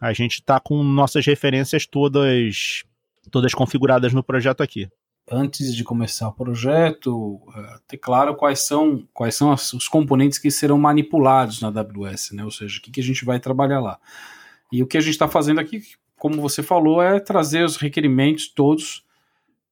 A 0.00 0.12
gente 0.12 0.40
está 0.40 0.58
com 0.58 0.82
nossas 0.82 1.24
referências 1.24 1.86
todas, 1.86 2.82
todas 3.30 3.54
configuradas 3.54 4.12
no 4.12 4.24
projeto 4.24 4.62
aqui 4.62 4.88
antes 5.30 5.74
de 5.74 5.82
começar 5.84 6.28
o 6.28 6.32
projeto, 6.32 7.34
uh, 7.34 7.80
ter 7.88 7.98
claro 7.98 8.34
quais 8.34 8.60
são, 8.60 9.06
quais 9.12 9.34
são 9.34 9.52
os 9.52 9.88
componentes 9.88 10.38
que 10.38 10.50
serão 10.50 10.78
manipulados 10.78 11.60
na 11.60 11.68
AWS, 11.68 12.32
né? 12.32 12.44
ou 12.44 12.50
seja, 12.50 12.78
o 12.78 12.82
que, 12.82 12.90
que 12.90 13.00
a 13.00 13.04
gente 13.04 13.24
vai 13.24 13.40
trabalhar 13.40 13.80
lá. 13.80 13.98
E 14.70 14.82
o 14.82 14.86
que 14.86 14.98
a 14.98 15.00
gente 15.00 15.12
está 15.12 15.28
fazendo 15.28 15.60
aqui, 15.60 15.82
como 16.16 16.40
você 16.40 16.62
falou, 16.62 17.02
é 17.02 17.18
trazer 17.20 17.64
os 17.64 17.76
requerimentos 17.76 18.48
todos 18.48 19.04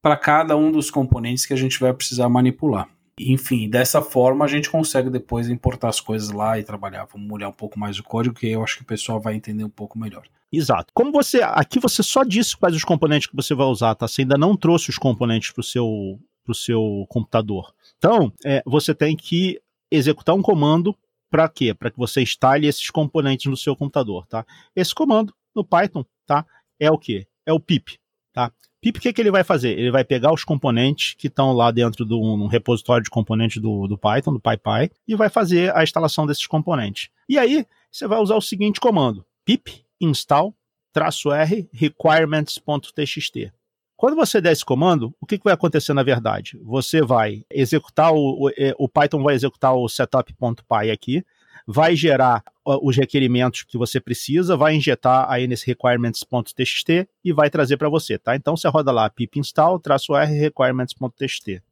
para 0.01 0.17
cada 0.17 0.57
um 0.57 0.73
dos 0.73 0.91
componentes 0.91 1.47
que 1.47 1.53
a 1.53 1.57
gente 1.57 1.79
vai 1.79 1.93
precisar 1.93 2.29
manipular. 2.29 2.89
Enfim, 3.19 3.69
dessa 3.69 4.01
forma 4.01 4.45
a 4.45 4.49
gente 4.49 4.71
consegue 4.71 5.11
depois 5.11 5.49
importar 5.49 5.89
as 5.89 6.01
coisas 6.01 6.31
lá 6.31 6.59
e 6.59 6.65
trabalhar. 6.65 7.07
Vamos 7.13 7.31
olhar 7.31 7.49
um 7.49 7.53
pouco 7.53 7.79
mais 7.79 7.99
o 7.99 8.03
código, 8.03 8.35
que 8.35 8.49
eu 8.49 8.63
acho 8.63 8.79
que 8.79 8.83
o 8.83 8.87
pessoal 8.87 9.21
vai 9.21 9.35
entender 9.35 9.65
um 9.65 9.71
pouco 9.71 9.99
melhor. 9.99 10.27
Exato. 10.53 10.93
Como 10.93 11.11
você. 11.11 11.41
Aqui 11.43 11.81
você 11.81 12.03
só 12.03 12.23
disse 12.23 12.57
quais 12.57 12.77
os 12.77 12.85
componentes 12.85 13.27
que 13.27 13.35
você 13.35 13.55
vai 13.55 13.67
usar, 13.67 13.95
tá? 13.95 14.07
Você 14.07 14.23
ainda 14.23 14.37
não 14.37 14.55
trouxe 14.55 14.91
os 14.91 14.99
componentes 14.99 15.51
para 15.51 15.61
o 15.61 15.65
seu, 15.65 16.21
pro 16.45 16.55
seu 16.55 17.07
computador. 17.09 17.73
Então, 17.97 18.31
é, 18.45 18.63
você 18.67 18.95
tem 18.95 19.17
que 19.17 19.61
executar 19.91 20.35
um 20.35 20.43
comando 20.43 20.95
para 21.31 21.49
quê? 21.49 21.73
Para 21.73 21.91
que 21.91 21.99
você 21.99 22.21
instale 22.21 22.67
esses 22.67 22.91
componentes 22.91 23.47
no 23.47 23.57
seu 23.57 23.75
computador, 23.75 24.27
tá? 24.27 24.45
Esse 24.77 24.95
comando 24.95 25.35
no 25.57 25.65
Python, 25.65 26.05
tá? 26.27 26.45
É 26.79 26.91
o 26.91 26.99
quê? 26.99 27.27
É 27.47 27.53
o 27.53 27.59
pip, 27.59 27.99
tá? 28.33 28.53
Pip, 28.83 28.99
o 28.99 29.01
que, 29.01 29.13
que 29.13 29.21
ele 29.23 29.31
vai 29.31 29.45
fazer? 29.45 29.79
Ele 29.79 29.91
vai 29.91 30.05
pegar 30.05 30.33
os 30.33 30.45
componentes 30.45 31.15
que 31.15 31.29
estão 31.29 31.53
lá 31.53 31.71
dentro 31.71 32.05
do 32.05 32.21
um 32.21 32.47
repositório 32.49 33.05
de 33.05 33.11
componentes 33.11 33.63
do, 33.63 33.87
do 33.87 33.97
Python, 33.97 34.33
do 34.33 34.41
PyPy, 34.41 34.93
e 35.07 35.15
vai 35.15 35.31
fazer 35.31 35.75
a 35.75 35.83
instalação 35.83 36.27
desses 36.27 36.47
componentes. 36.47 37.09
E 37.29 37.39
aí, 37.39 37.65
você 37.91 38.07
vai 38.07 38.19
usar 38.19 38.35
o 38.35 38.43
seguinte 38.43 38.81
comando: 38.81 39.25
pip 39.45 39.85
install 40.03 40.55
"-r 40.95 41.69
requirements.txt". 41.73 43.53
Quando 43.97 44.17
você 44.17 44.41
der 44.41 44.53
esse 44.53 44.65
comando, 44.65 45.15
o 45.21 45.27
que, 45.27 45.39
vai 45.45 45.55
acontecer 45.55 45.95
na 45.95 46.03
verdade? 46.03 46.59
Você 46.65 47.01
vai 47.01 47.45
executar 47.49 48.13
o, 48.13 48.49
o, 48.49 48.51
o 48.77 48.89
Python 48.89 49.23
vai 49.23 49.35
executar 49.35 49.75
o 49.75 49.89
setup.py 49.89 50.91
aqui, 50.91 51.25
vai 51.67 51.95
gerar 51.95 52.43
os 52.65 52.97
requerimentos 52.97 53.63
que 53.63 53.79
você 53.79 54.01
precisa, 54.01 54.57
vai 54.57 54.75
injetar 54.75 55.31
aí 55.31 55.47
nesse 55.47 55.67
requirements.txt 55.67 57.09
e 57.25 57.33
vai 57.33 57.49
trazer 57.49 57.77
para 57.77 57.89
você, 57.89 58.19
tá? 58.19 58.35
Então 58.35 58.57
você 58.57 58.69
roda 58.69 58.91
lá 58.91 59.09
pip 59.09 59.39
install 59.39 59.81
"-r 59.81 60.33
requirements.txt 60.33 61.63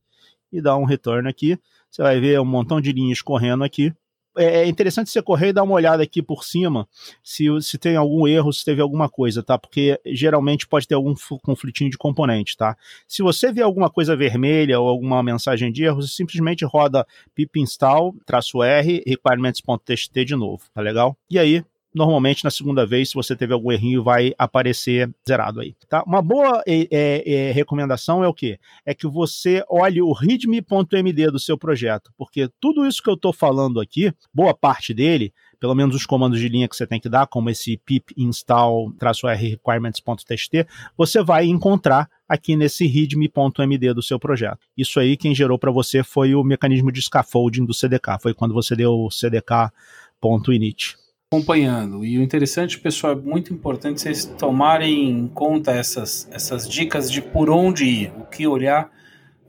e 0.52 0.60
dá 0.60 0.76
um 0.76 0.84
return 0.84 1.28
aqui, 1.28 1.58
você 1.90 2.02
vai 2.02 2.20
ver 2.20 2.40
um 2.40 2.44
montão 2.44 2.80
de 2.80 2.92
linhas 2.92 3.22
correndo 3.22 3.64
aqui 3.64 3.92
é, 4.36 4.62
é 4.62 4.66
interessante 4.66 5.10
você 5.10 5.22
correr 5.22 5.48
e 5.48 5.52
dar 5.52 5.62
uma 5.62 5.74
olhada 5.74 6.02
aqui 6.02 6.22
por 6.22 6.44
cima 6.44 6.88
se, 7.22 7.46
se 7.60 7.78
tem 7.78 7.96
algum 7.96 8.26
erro, 8.26 8.52
se 8.52 8.64
teve 8.64 8.80
alguma 8.80 9.08
coisa, 9.08 9.42
tá? 9.42 9.58
Porque 9.58 10.00
geralmente 10.06 10.66
pode 10.66 10.86
ter 10.86 10.94
algum 10.94 11.14
conflitinho 11.42 11.90
de 11.90 11.98
componente, 11.98 12.56
tá? 12.56 12.76
Se 13.06 13.22
você 13.22 13.52
vê 13.52 13.62
alguma 13.62 13.90
coisa 13.90 14.16
vermelha 14.16 14.78
ou 14.80 14.88
alguma 14.88 15.22
mensagem 15.22 15.72
de 15.72 15.84
erro, 15.84 16.02
você 16.02 16.08
simplesmente 16.08 16.64
roda 16.64 17.06
pip 17.34 17.60
install, 17.60 18.14
traço 18.24 18.62
R, 18.62 19.02
requirements.txt 19.06 20.24
de 20.24 20.36
novo, 20.36 20.62
tá 20.72 20.80
legal? 20.80 21.16
E 21.28 21.38
aí, 21.38 21.64
normalmente 21.94 22.44
na 22.44 22.50
segunda 22.50 22.86
vez, 22.86 23.10
se 23.10 23.14
você 23.14 23.34
teve 23.34 23.52
algum 23.52 23.72
errinho, 23.72 24.02
vai 24.02 24.32
aparecer 24.38 25.10
zerado 25.26 25.60
aí. 25.60 25.74
Tá? 25.88 26.02
Uma 26.04 26.22
boa 26.22 26.62
é, 26.66 26.86
é, 26.90 27.32
é, 27.32 27.52
recomendação 27.52 28.22
é 28.22 28.28
o 28.28 28.34
quê? 28.34 28.58
É 28.86 28.94
que 28.94 29.06
você 29.06 29.64
olhe 29.68 30.00
o 30.00 30.12
readme.md 30.12 31.30
do 31.30 31.38
seu 31.38 31.58
projeto, 31.58 32.12
porque 32.16 32.48
tudo 32.60 32.86
isso 32.86 33.02
que 33.02 33.10
eu 33.10 33.14
estou 33.14 33.32
falando 33.32 33.80
aqui, 33.80 34.12
boa 34.32 34.54
parte 34.54 34.94
dele, 34.94 35.32
pelo 35.58 35.74
menos 35.74 35.94
os 35.94 36.06
comandos 36.06 36.40
de 36.40 36.48
linha 36.48 36.68
que 36.68 36.76
você 36.76 36.86
tem 36.86 37.00
que 37.00 37.08
dar, 37.08 37.26
como 37.26 37.50
esse 37.50 37.76
pip 37.76 38.14
install 38.16 38.92
-r 38.98 39.36
requirements.txt, 39.36 40.66
você 40.96 41.22
vai 41.22 41.46
encontrar 41.46 42.08
aqui 42.28 42.56
nesse 42.56 42.86
readme.md 42.86 43.92
do 43.92 44.02
seu 44.02 44.18
projeto. 44.18 44.60
Isso 44.76 45.00
aí 45.00 45.16
quem 45.16 45.34
gerou 45.34 45.58
para 45.58 45.70
você 45.70 46.02
foi 46.02 46.34
o 46.34 46.44
mecanismo 46.44 46.90
de 46.90 47.02
scaffolding 47.02 47.66
do 47.66 47.74
CDK, 47.74 48.18
foi 48.22 48.32
quando 48.32 48.54
você 48.54 48.74
deu 48.76 48.92
o 48.92 49.08
cdk.init 49.10 51.00
acompanhando. 51.32 52.04
E 52.04 52.18
o 52.18 52.22
interessante, 52.22 52.76
pessoal, 52.80 53.12
é 53.12 53.16
muito 53.16 53.54
importante 53.54 54.00
vocês 54.00 54.24
tomarem 54.24 55.08
em 55.10 55.28
conta 55.28 55.70
essas, 55.70 56.28
essas 56.32 56.68
dicas 56.68 57.08
de 57.08 57.22
por 57.22 57.48
onde 57.48 57.84
ir, 57.84 58.12
o 58.18 58.24
que 58.24 58.48
olhar, 58.48 58.90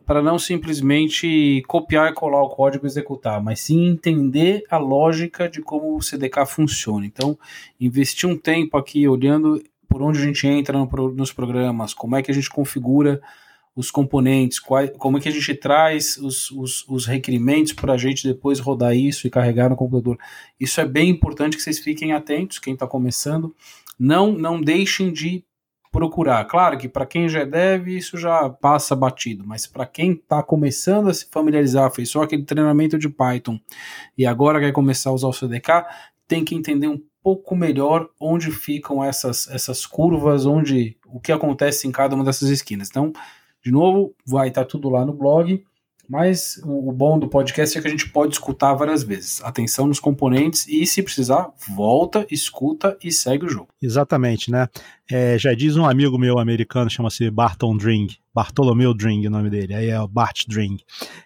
para 0.05 0.21
não 0.21 0.37
simplesmente 0.37 1.63
copiar 1.67 2.11
e 2.11 2.13
colar 2.13 2.43
o 2.43 2.49
código 2.49 2.85
e 2.85 2.87
executar, 2.87 3.41
mas 3.41 3.61
sim 3.61 3.87
entender 3.87 4.63
a 4.69 4.77
lógica 4.77 5.49
de 5.49 5.59
como 5.59 5.97
o 5.97 6.01
CDK 6.03 6.45
funciona. 6.45 7.03
Então, 7.03 7.35
investir 7.79 8.29
um 8.29 8.37
tempo 8.37 8.77
aqui 8.77 9.07
olhando 9.07 9.59
por 9.89 10.03
onde 10.03 10.19
a 10.19 10.23
gente 10.23 10.45
entra 10.45 10.77
no, 10.77 10.87
nos 11.11 11.33
programas, 11.33 11.95
como 11.95 12.15
é 12.15 12.21
que 12.21 12.29
a 12.29 12.33
gente 12.33 12.49
configura 12.51 13.19
os 13.75 13.89
componentes, 13.89 14.59
qual, 14.59 14.87
como 14.97 15.17
é 15.17 15.21
que 15.21 15.29
a 15.29 15.31
gente 15.31 15.55
traz 15.55 16.17
os, 16.17 16.51
os, 16.51 16.85
os 16.87 17.05
requerimentos 17.05 17.73
para 17.73 17.93
a 17.93 17.97
gente 17.97 18.27
depois 18.27 18.59
rodar 18.59 18.95
isso 18.95 19.25
e 19.25 19.29
carregar 19.29 19.69
no 19.69 19.75
computador. 19.75 20.17
Isso 20.59 20.81
é 20.81 20.85
bem 20.85 21.09
importante 21.09 21.55
que 21.55 21.63
vocês 21.63 21.79
fiquem 21.79 22.11
atentos, 22.11 22.59
quem 22.59 22.73
está 22.73 22.85
começando. 22.85 23.55
Não, 23.97 24.31
não 24.33 24.59
deixem 24.59 25.11
de 25.11 25.45
procurar. 25.91 26.45
Claro 26.45 26.77
que 26.77 26.87
para 26.87 27.05
quem 27.05 27.27
já 27.27 27.43
deve, 27.43 27.97
isso 27.97 28.17
já 28.17 28.49
passa 28.49 28.95
batido, 28.95 29.45
mas 29.45 29.67
para 29.67 29.85
quem 29.85 30.13
está 30.13 30.41
começando 30.41 31.09
a 31.09 31.13
se 31.13 31.27
familiarizar, 31.29 31.91
fez 31.91 32.09
só 32.09 32.23
aquele 32.23 32.43
treinamento 32.43 32.97
de 32.97 33.09
Python 33.09 33.59
e 34.17 34.25
agora 34.25 34.59
quer 34.59 34.71
começar 34.71 35.09
a 35.09 35.13
usar 35.13 35.27
o 35.27 35.33
CDK, 35.33 35.85
tem 36.27 36.45
que 36.45 36.55
entender 36.55 36.87
um 36.87 37.01
pouco 37.21 37.55
melhor 37.55 38.09
onde 38.19 38.51
ficam 38.51 39.03
essas, 39.03 39.47
essas 39.49 39.85
curvas, 39.85 40.45
onde 40.45 40.97
o 41.05 41.19
que 41.19 41.31
acontece 41.31 41.87
em 41.87 41.91
cada 41.91 42.15
uma 42.15 42.23
dessas 42.23 42.49
esquinas. 42.49 42.89
Então, 42.89 43.11
de 43.63 43.71
novo, 43.71 44.13
vai 44.25 44.49
estar 44.49 44.65
tudo 44.65 44.89
lá 44.89 45.05
no 45.05 45.13
blog, 45.13 45.63
mas 46.11 46.59
o, 46.65 46.91
bom 46.91 47.17
do 47.17 47.29
podcast 47.29 47.77
é 47.77 47.81
que 47.81 47.87
a 47.87 47.91
gente 47.91 48.09
pode 48.09 48.33
escutar 48.33 48.73
várias 48.73 49.01
vezes. 49.01 49.41
Atenção 49.43 49.87
nos 49.87 49.97
componentes 49.97 50.67
e, 50.67 50.85
se 50.85 51.01
precisar, 51.01 51.49
volta, 51.69 52.27
escuta 52.29 52.97
e 53.01 53.13
segue 53.13 53.45
o 53.45 53.49
jogo. 53.49 53.69
Exatamente, 53.81 54.51
né? 54.51 54.67
É, 55.09 55.39
já 55.39 55.53
diz 55.53 55.77
um 55.77 55.85
amigo 55.85 56.17
meu 56.17 56.37
americano, 56.37 56.89
chama-se 56.89 57.29
Barton 57.31 57.77
Dring, 57.77 58.07
Bartolomeu 58.35 58.93
Dring, 58.93 59.25
o 59.25 59.29
nome 59.29 59.49
dele, 59.49 59.73
aí 59.73 59.89
é 59.89 60.01
o 60.01 60.07
Bart 60.07 60.43
Dring. 60.49 60.79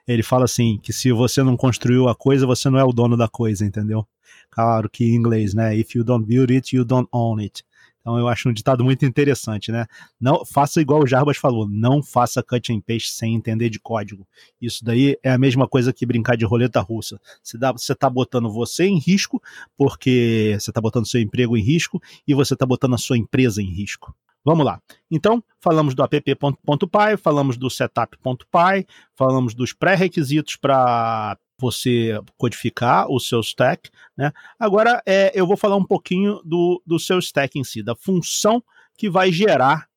Ele 0.07 0.21
fala 0.21 0.45
assim, 0.45 0.77
que 0.77 0.93
se 0.93 1.11
você 1.11 1.41
não 1.41 1.57
construiu 1.57 2.07
a 2.07 2.13
coisa, 2.13 2.45
você 2.45 2.69
não 2.69 2.77
é 2.77 2.83
o 2.83 2.93
dono 2.93 3.17
da 3.17 3.27
coisa, 3.27 3.65
entendeu? 3.65 4.05
Claro 4.51 4.87
que 4.87 5.03
em 5.03 5.15
inglês, 5.15 5.55
né? 5.55 5.75
If 5.75 5.95
you 5.95 6.03
don't 6.03 6.25
build 6.25 6.53
it, 6.53 6.75
you 6.75 6.85
don't 6.85 7.09
own 7.11 7.41
it. 7.41 7.63
Então 8.05 8.19
eu 8.19 8.27
acho 8.27 8.47
um 8.47 8.53
ditado 8.53 8.83
muito 8.83 9.03
interessante, 9.03 9.71
né? 9.71 9.87
Não 10.21 10.45
faça 10.45 10.79
igual 10.79 11.01
o 11.01 11.07
Jarbas 11.07 11.37
falou, 11.37 11.67
não 11.67 12.03
faça 12.03 12.43
cut 12.43 12.71
and 12.71 12.79
paste 12.81 13.11
sem 13.11 13.33
entender 13.33 13.67
de 13.67 13.79
código. 13.79 14.27
Isso 14.61 14.85
daí 14.85 15.17
é 15.23 15.31
a 15.31 15.39
mesma 15.39 15.67
coisa 15.67 15.91
que 15.91 16.05
brincar 16.05 16.37
de 16.37 16.45
roleta 16.45 16.79
russa. 16.81 17.19
Você 17.41 17.57
está 17.93 18.07
botando 18.07 18.47
você 18.51 18.85
em 18.85 18.99
risco, 18.99 19.41
porque 19.75 20.55
você 20.59 20.69
está 20.69 20.79
botando 20.79 21.07
seu 21.07 21.19
emprego 21.19 21.57
em 21.57 21.63
risco 21.63 21.99
e 22.27 22.35
você 22.35 22.53
está 22.53 22.63
botando 22.63 22.93
a 22.93 22.99
sua 22.99 23.17
empresa 23.17 23.59
em 23.59 23.71
risco. 23.71 24.15
Vamos 24.45 24.63
lá. 24.63 24.79
Então, 25.09 25.43
falamos 25.59 25.95
do 25.95 26.03
app.py, 26.03 27.17
falamos 27.17 27.57
do 27.57 27.71
setup.py, 27.71 28.85
falamos 29.15 29.55
dos 29.55 29.73
pré-requisitos 29.73 30.57
para 30.57 31.35
você 31.57 32.19
codificar 32.37 33.09
o 33.09 33.19
seu 33.19 33.39
stack. 33.39 33.89
Né? 34.17 34.31
Agora 34.59 35.01
é, 35.05 35.31
eu 35.33 35.47
vou 35.47 35.57
falar 35.57 35.75
um 35.75 35.85
pouquinho 35.85 36.41
do, 36.43 36.81
do 36.85 36.99
seu 36.99 37.19
stack 37.19 37.57
em 37.57 37.63
si, 37.63 37.81
da 37.81 37.95
função 37.95 38.63
que 38.97 39.09
vai 39.09 39.31
gerar 39.31 39.87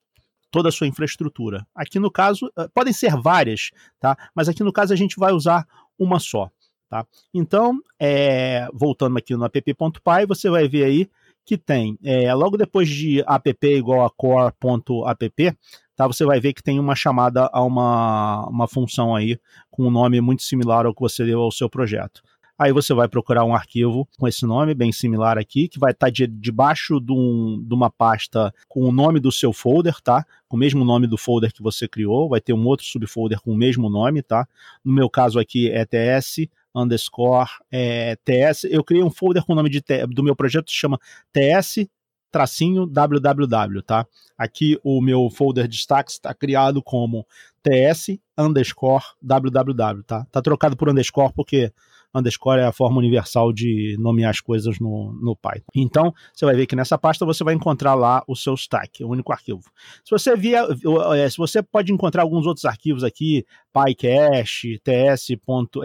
toda 0.50 0.69
a 0.69 0.73
sua 0.73 0.87
infraestrutura. 0.87 1.67
Aqui 1.75 1.99
no 1.99 2.11
caso, 2.11 2.50
eh, 2.57 2.69
podem 2.73 2.93
ser 2.93 3.15
várias, 3.17 3.71
tá? 4.00 4.17
mas 4.35 4.49
aqui 4.49 4.62
no 4.62 4.73
caso 4.73 4.93
a 4.93 4.97
gente 4.97 5.17
vai 5.19 5.33
usar 5.33 5.67
uma 5.99 6.19
só. 6.19 6.50
Tá? 6.88 7.07
Então, 7.35 7.79
é, 8.00 8.67
voltando 8.73 9.19
aqui 9.19 9.37
no 9.37 9.45
app.py, 9.45 10.27
você 10.27 10.49
vai 10.49 10.67
ver 10.67 10.85
aí 10.85 11.11
que 11.45 11.57
tem, 11.57 11.99
é, 12.05 12.33
logo 12.35 12.57
depois 12.57 12.88
de 12.88 13.21
app 13.21 13.67
igual 13.67 14.05
a 14.05 14.11
core.app, 14.11 15.57
tá? 15.99 16.07
Você 16.07 16.25
vai 16.25 16.38
ver 16.38 16.52
que 16.52 16.62
tem 16.62 16.78
uma 16.78 16.95
chamada 16.95 17.50
a 17.52 17.61
uma, 17.61 18.47
uma 18.49 18.69
função 18.69 19.17
aí 19.17 19.37
com 19.69 19.88
um 19.88 19.90
nome 19.90 20.21
muito 20.21 20.45
similar 20.45 20.87
ao 20.87 20.95
que 20.95 21.00
você 21.00 21.26
deu 21.26 21.40
ao 21.40 21.50
seu 21.50 21.69
projeto. 21.69 22.23
Aí 22.57 22.73
você 22.73 22.95
vai 22.95 23.09
procurar 23.09 23.45
um 23.45 23.55
arquivo 23.55 24.09
com 24.17 24.26
esse 24.26 24.47
nome, 24.47 24.75
bem 24.75 24.93
similar 24.93 25.38
aqui, 25.38 25.69
que 25.69 25.78
vai 25.78 25.90
estar 25.90 26.07
tá 26.07 26.11
de, 26.11 26.26
debaixo 26.26 27.00
de, 27.00 27.12
um, 27.12 27.62
de, 27.64 27.75
uma 27.75 27.90
pasta 27.90 28.55
com 28.69 28.85
o 28.85 28.93
nome 28.93 29.19
do 29.19 29.31
seu 29.33 29.52
folder, 29.52 30.00
tá? 30.00 30.25
Com 30.49 30.57
o 30.57 30.61
mesmo 30.61 30.85
nome 30.85 31.09
do 31.09 31.17
folder 31.17 31.52
que 31.52 31.62
você 31.62 31.88
criou, 31.88 32.28
vai 32.28 32.40
ter 32.40 32.52
um 32.52 32.64
outro 32.64 32.87
subfolder 32.87 33.40
com 33.40 33.52
o 33.52 33.57
mesmo 33.57 33.90
nome, 33.90 34.23
tá? 34.23 34.47
No 34.85 34.93
meu 34.93 35.11
caso 35.11 35.38
aqui 35.38 35.69
é 35.69 35.85
ts 35.85 36.49
underscore 36.75 37.49
é, 37.73 38.17
ts. 38.25 38.64
Eu 38.64 38.85
criei 38.85 39.02
um 39.02 39.11
folder 39.11 39.45
com 39.45 39.52
o 39.52 39.57
nome 39.57 39.69
de, 39.69 39.83
do 40.09 40.23
meu 40.23 40.37
projeto 40.37 40.67
que 40.67 40.73
se 40.73 40.78
chama 40.78 40.99
ts 41.33 41.88
tracinho 42.30 42.87
www, 42.87 43.82
tá? 43.82 44.06
Aqui 44.37 44.78
o 44.82 45.00
meu 45.00 45.28
folder 45.30 45.66
de 45.66 45.76
destaques 45.76 46.14
está 46.14 46.32
criado 46.35 46.82
como 46.82 47.26
ts 47.62 48.18
underscore 48.37 49.04
www, 49.20 50.02
tá? 50.04 50.26
Tá 50.30 50.42
trocado 50.42 50.76
por 50.76 50.88
underscore 50.88 51.32
porque 51.35 51.73
underscore 52.19 52.61
é 52.61 52.65
a 52.65 52.73
forma 52.73 52.99
universal 52.99 53.53
de 53.53 53.97
nomear 53.99 54.31
as 54.31 54.41
coisas 54.41 54.79
no, 54.79 55.13
no 55.21 55.37
Python. 55.37 55.65
Então, 55.75 56.13
você 56.33 56.45
vai 56.45 56.55
ver 56.55 56.67
que 56.67 56.77
nessa 56.77 56.99
pasta 56.99 57.25
você 57.25 57.43
vai 57.45 57.55
encontrar 57.55 57.95
lá 57.95 58.23
o 58.27 58.35
seu 58.35 58.55
stack, 58.55 59.03
o 59.05 59.09
único 59.09 59.33
arquivo. 59.33 59.63
Se 60.05 60.11
você 60.11 60.37
via, 60.37 60.67
é, 61.15 61.29
se 61.29 61.37
você 61.37 61.63
pode 61.63 61.93
encontrar 61.93 62.23
alguns 62.23 62.47
outros 62.47 62.65
arquivos 62.65 63.05
aqui, 63.05 63.45
PyCache, 63.73 64.79
ts. 64.79 65.29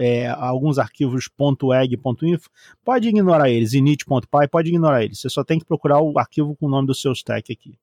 É, 0.00 0.28
alguns 0.28 0.78
arquivos 0.78 1.28
.eg.info, 1.28 2.48
pode 2.84 3.08
ignorar 3.08 3.50
eles, 3.50 3.72
init.py, 3.72 4.48
pode 4.50 4.68
ignorar 4.68 5.04
eles. 5.04 5.20
Você 5.20 5.28
só 5.28 5.44
tem 5.44 5.58
que 5.58 5.64
procurar 5.64 6.00
o 6.00 6.18
arquivo 6.18 6.56
com 6.56 6.66
o 6.66 6.70
nome 6.70 6.86
do 6.86 6.94
seu 6.94 7.12
stack 7.12 7.52
aqui. 7.52 7.78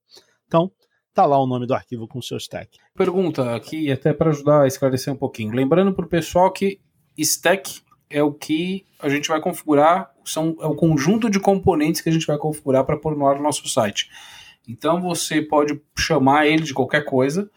Então, 0.47 0.71
tá 1.13 1.25
lá 1.25 1.41
o 1.41 1.47
nome 1.47 1.65
do 1.65 1.73
arquivo 1.73 2.07
com 2.07 2.19
o 2.19 2.23
seu 2.23 2.37
stack. 2.37 2.77
Pergunta 2.95 3.55
aqui, 3.55 3.91
até 3.91 4.13
para 4.13 4.29
ajudar 4.31 4.63
a 4.63 4.67
esclarecer 4.67 5.13
um 5.13 5.17
pouquinho. 5.17 5.53
Lembrando 5.53 5.93
para 5.93 6.05
o 6.05 6.09
pessoal 6.09 6.51
que 6.51 6.79
stack 7.17 7.81
é 8.11 8.23
o 8.23 8.31
que 8.31 8.85
a 8.99 9.09
gente 9.09 9.27
vai 9.27 9.39
configurar, 9.41 10.11
são, 10.23 10.55
é 10.59 10.65
o 10.65 10.75
conjunto 10.75 11.29
de 11.29 11.39
componentes 11.39 12.01
que 12.01 12.09
a 12.09 12.11
gente 12.11 12.27
vai 12.27 12.37
configurar 12.37 12.83
para 12.83 12.97
pôr 12.97 13.15
no 13.15 13.27
ar 13.27 13.37
no 13.37 13.43
nosso 13.43 13.67
site. 13.67 14.09
Então 14.67 15.01
você 15.01 15.41
pode 15.41 15.81
chamar 15.97 16.47
ele 16.47 16.63
de 16.63 16.73
qualquer 16.73 17.03
coisa, 17.03 17.49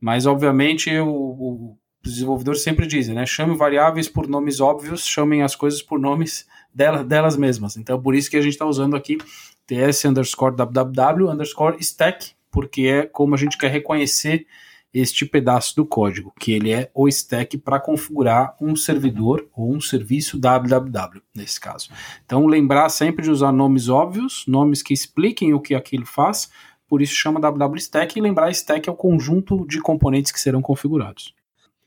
mas 0.00 0.26
obviamente 0.26 0.90
o, 0.98 1.08
o 1.08 1.78
desenvolvedor 2.02 2.56
sempre 2.56 2.86
dizem, 2.86 3.14
né? 3.14 3.26
Chame 3.26 3.56
variáveis 3.56 4.08
por 4.08 4.26
nomes 4.28 4.60
óbvios, 4.60 5.06
chamem 5.06 5.42
as 5.42 5.54
coisas 5.54 5.82
por 5.82 5.98
nomes 5.98 6.46
delas, 6.72 7.04
delas 7.06 7.36
mesmas. 7.36 7.76
Então 7.76 8.00
por 8.00 8.14
isso 8.14 8.30
que 8.30 8.36
a 8.36 8.40
gente 8.40 8.52
está 8.52 8.66
usando 8.66 8.96
aqui 8.96 9.18
ts 9.66 10.04
underscore 10.04 10.54
www 10.54 11.28
underscore 11.28 11.76
stack 11.80 12.36
porque 12.50 12.82
é 12.82 13.06
como 13.06 13.34
a 13.34 13.38
gente 13.38 13.58
quer 13.58 13.70
reconhecer 13.70 14.46
este 14.92 15.26
pedaço 15.26 15.76
do 15.76 15.84
código, 15.84 16.32
que 16.40 16.52
ele 16.52 16.72
é 16.72 16.90
o 16.94 17.06
stack 17.08 17.58
para 17.58 17.78
configurar 17.78 18.56
um 18.60 18.74
servidor 18.74 19.46
ou 19.54 19.74
um 19.74 19.80
serviço 19.80 20.38
www, 20.38 21.22
nesse 21.34 21.60
caso. 21.60 21.90
Então, 22.24 22.46
lembrar 22.46 22.88
sempre 22.88 23.22
de 23.22 23.30
usar 23.30 23.52
nomes 23.52 23.88
óbvios, 23.88 24.44
nomes 24.46 24.82
que 24.82 24.94
expliquem 24.94 25.52
o 25.52 25.60
que 25.60 25.74
aquilo 25.74 26.06
faz, 26.06 26.50
por 26.88 27.02
isso 27.02 27.14
chama 27.14 27.40
www 27.40 27.76
stack, 27.78 28.18
e 28.18 28.22
lembrar 28.22 28.50
stack 28.50 28.88
é 28.88 28.92
o 28.92 28.96
conjunto 28.96 29.66
de 29.66 29.80
componentes 29.80 30.32
que 30.32 30.40
serão 30.40 30.62
configurados. 30.62 31.34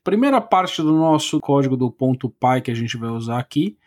Primeira 0.03 0.39
parte 0.39 0.81
do 0.81 0.91
nosso 0.93 1.39
código 1.39 1.75
do 1.75 1.91
ponto 1.91 2.29
.py 2.29 2.61
que 2.63 2.71
a 2.71 2.75
gente 2.75 2.95
vai 2.97 3.09
usar 3.09 3.39
aqui, 3.39 3.77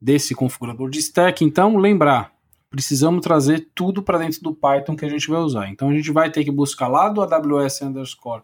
desse 0.00 0.34
configurador 0.34 0.90
de 0.90 0.98
stack, 0.98 1.44
então, 1.44 1.76
lembrar, 1.76 2.35
precisamos 2.70 3.20
trazer 3.22 3.70
tudo 3.74 4.02
para 4.02 4.18
dentro 4.18 4.40
do 4.42 4.54
Python 4.54 4.96
que 4.96 5.04
a 5.04 5.08
gente 5.08 5.28
vai 5.28 5.40
usar. 5.40 5.68
Então, 5.68 5.88
a 5.88 5.94
gente 5.94 6.10
vai 6.10 6.30
ter 6.30 6.44
que 6.44 6.50
buscar 6.50 6.88
lá 6.88 7.08
do 7.08 7.22
AWS 7.22 7.82
underscore 7.82 8.42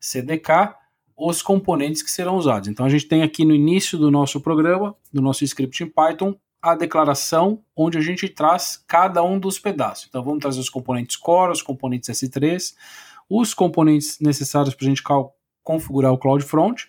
CDK 0.00 0.74
os 1.16 1.40
componentes 1.40 2.02
que 2.02 2.10
serão 2.10 2.36
usados. 2.36 2.68
Então 2.68 2.84
a 2.84 2.88
gente 2.88 3.06
tem 3.06 3.22
aqui 3.22 3.44
no 3.44 3.54
início 3.54 3.96
do 3.96 4.10
nosso 4.10 4.40
programa, 4.40 4.94
do 5.12 5.22
nosso 5.22 5.42
script 5.44 5.82
em 5.82 5.88
Python, 5.88 6.36
a 6.60 6.74
declaração 6.74 7.62
onde 7.74 7.96
a 7.96 8.00
gente 8.00 8.28
traz 8.28 8.84
cada 8.86 9.22
um 9.22 9.38
dos 9.38 9.58
pedaços. 9.58 10.06
Então 10.08 10.22
vamos 10.22 10.40
trazer 10.40 10.60
os 10.60 10.68
componentes 10.68 11.16
core, 11.16 11.52
os 11.52 11.62
componentes 11.62 12.10
S3, 12.10 12.74
os 13.30 13.54
componentes 13.54 14.18
necessários 14.20 14.74
para 14.74 14.84
a 14.84 14.88
gente 14.88 15.02
configurar 15.64 16.12
o 16.12 16.18
CloudFront, 16.18 16.86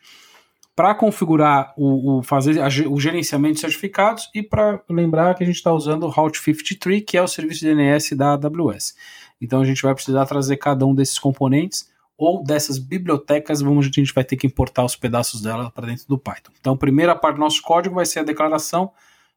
para 0.77 0.93
configurar 0.93 1.73
o, 1.75 2.19
o, 2.19 2.21
fazer 2.21 2.61
a, 2.61 2.67
o 2.87 2.99
gerenciamento 2.99 3.55
de 3.55 3.61
certificados 3.61 4.29
e 4.31 4.43
para 4.43 4.79
lembrar 4.87 5.33
que 5.33 5.43
a 5.43 5.45
gente 5.47 5.55
está 5.55 5.73
usando 5.73 6.03
o 6.03 6.07
Route 6.07 6.39
53, 6.39 7.03
que 7.03 7.17
é 7.17 7.21
o 7.23 7.27
serviço 7.27 7.61
de 7.61 7.73
DNS 7.73 8.15
da 8.15 8.33
AWS. 8.33 8.95
Então 9.41 9.59
a 9.59 9.65
gente 9.65 9.81
vai 9.81 9.95
precisar 9.95 10.27
trazer 10.27 10.55
cada 10.57 10.85
um 10.85 10.93
desses 10.93 11.17
componentes 11.17 11.89
ou 12.15 12.43
dessas 12.43 12.77
bibliotecas, 12.77 13.59
vamos, 13.59 13.87
a 13.87 13.89
gente 13.91 14.13
vai 14.13 14.23
ter 14.23 14.35
que 14.35 14.45
importar 14.45 14.85
os 14.85 14.95
pedaços 14.95 15.41
dela 15.41 15.71
para 15.71 15.87
dentro 15.87 16.07
do 16.07 16.17
Python. 16.17 16.51
Então, 16.59 16.73
a 16.73 16.77
primeira 16.77 17.15
parte 17.15 17.37
do 17.37 17.41
nosso 17.41 17.61
código 17.63 17.95
vai 17.95 18.05
ser 18.05 18.19
a 18.19 18.23
declaração 18.23 18.91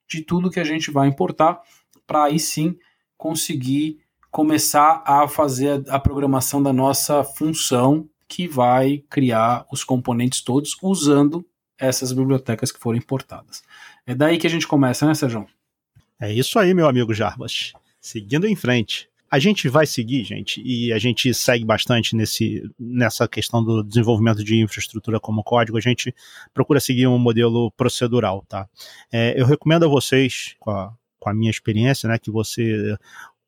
de 0.06 0.22
tudo 0.22 0.50
que 0.50 0.60
a 0.60 0.64
gente 0.64 0.90
vai 0.90 1.08
importar, 1.08 1.60
para 2.06 2.24
aí 2.24 2.38
sim 2.38 2.78
conseguir 3.16 3.98
começar 4.30 5.02
a 5.06 5.26
fazer 5.26 5.84
a, 5.88 5.96
a 5.96 5.98
programação 5.98 6.62
da 6.62 6.72
nossa 6.72 7.24
função 7.24 8.08
que 8.30 8.46
vai 8.46 9.02
criar 9.10 9.66
os 9.72 9.82
componentes 9.82 10.40
todos 10.40 10.76
usando 10.80 11.44
essas 11.76 12.12
bibliotecas 12.12 12.70
que 12.70 12.78
foram 12.78 12.96
importadas. 12.96 13.60
É 14.06 14.14
daí 14.14 14.38
que 14.38 14.46
a 14.46 14.50
gente 14.50 14.68
começa, 14.68 15.04
né, 15.04 15.14
Sérgio? 15.14 15.46
É 16.18 16.32
isso 16.32 16.56
aí, 16.56 16.72
meu 16.72 16.86
amigo 16.86 17.12
Jarbas. 17.12 17.72
Seguindo 18.00 18.46
em 18.46 18.54
frente. 18.54 19.08
A 19.28 19.38
gente 19.40 19.68
vai 19.68 19.86
seguir, 19.86 20.24
gente, 20.24 20.60
e 20.64 20.92
a 20.92 20.98
gente 20.98 21.32
segue 21.34 21.64
bastante 21.64 22.16
nesse, 22.16 22.62
nessa 22.78 23.26
questão 23.28 23.64
do 23.64 23.82
desenvolvimento 23.82 24.42
de 24.44 24.60
infraestrutura 24.60 25.20
como 25.20 25.44
código, 25.44 25.78
a 25.78 25.80
gente 25.80 26.12
procura 26.52 26.80
seguir 26.80 27.06
um 27.06 27.18
modelo 27.18 27.70
procedural, 27.72 28.44
tá? 28.48 28.68
É, 29.12 29.40
eu 29.40 29.46
recomendo 29.46 29.84
a 29.84 29.88
vocês, 29.88 30.56
com 30.58 30.72
a, 30.72 30.92
com 31.18 31.30
a 31.30 31.34
minha 31.34 31.50
experiência, 31.50 32.08
né, 32.08 32.18
que 32.18 32.30
você 32.30 32.96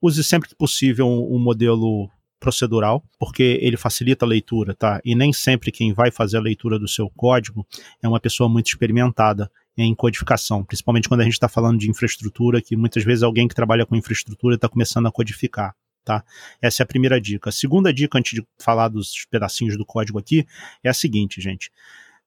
use 0.00 0.22
sempre 0.22 0.48
que 0.48 0.54
possível 0.54 1.06
um, 1.06 1.34
um 1.34 1.38
modelo 1.40 2.08
procedural, 2.42 3.04
porque 3.20 3.58
ele 3.62 3.76
facilita 3.76 4.26
a 4.26 4.28
leitura, 4.28 4.74
tá? 4.74 5.00
E 5.04 5.14
nem 5.14 5.32
sempre 5.32 5.70
quem 5.70 5.92
vai 5.92 6.10
fazer 6.10 6.38
a 6.38 6.40
leitura 6.40 6.76
do 6.76 6.88
seu 6.88 7.08
código 7.08 7.64
é 8.02 8.08
uma 8.08 8.18
pessoa 8.18 8.48
muito 8.48 8.66
experimentada 8.66 9.48
em 9.78 9.94
codificação, 9.94 10.64
principalmente 10.64 11.08
quando 11.08 11.20
a 11.20 11.24
gente 11.24 11.34
está 11.34 11.48
falando 11.48 11.78
de 11.78 11.88
infraestrutura, 11.88 12.60
que 12.60 12.76
muitas 12.76 13.04
vezes 13.04 13.22
alguém 13.22 13.46
que 13.46 13.54
trabalha 13.54 13.86
com 13.86 13.94
infraestrutura 13.94 14.56
está 14.56 14.68
começando 14.68 15.06
a 15.06 15.12
codificar. 15.12 15.72
Tá? 16.04 16.24
Essa 16.60 16.82
é 16.82 16.84
a 16.84 16.86
primeira 16.86 17.20
dica. 17.20 17.48
A 17.48 17.52
segunda 17.52 17.94
dica, 17.94 18.18
antes 18.18 18.32
de 18.32 18.44
falar 18.58 18.88
dos 18.88 19.24
pedacinhos 19.30 19.78
do 19.78 19.86
código 19.86 20.18
aqui, 20.18 20.44
é 20.82 20.88
a 20.88 20.94
seguinte, 20.94 21.40
gente. 21.40 21.70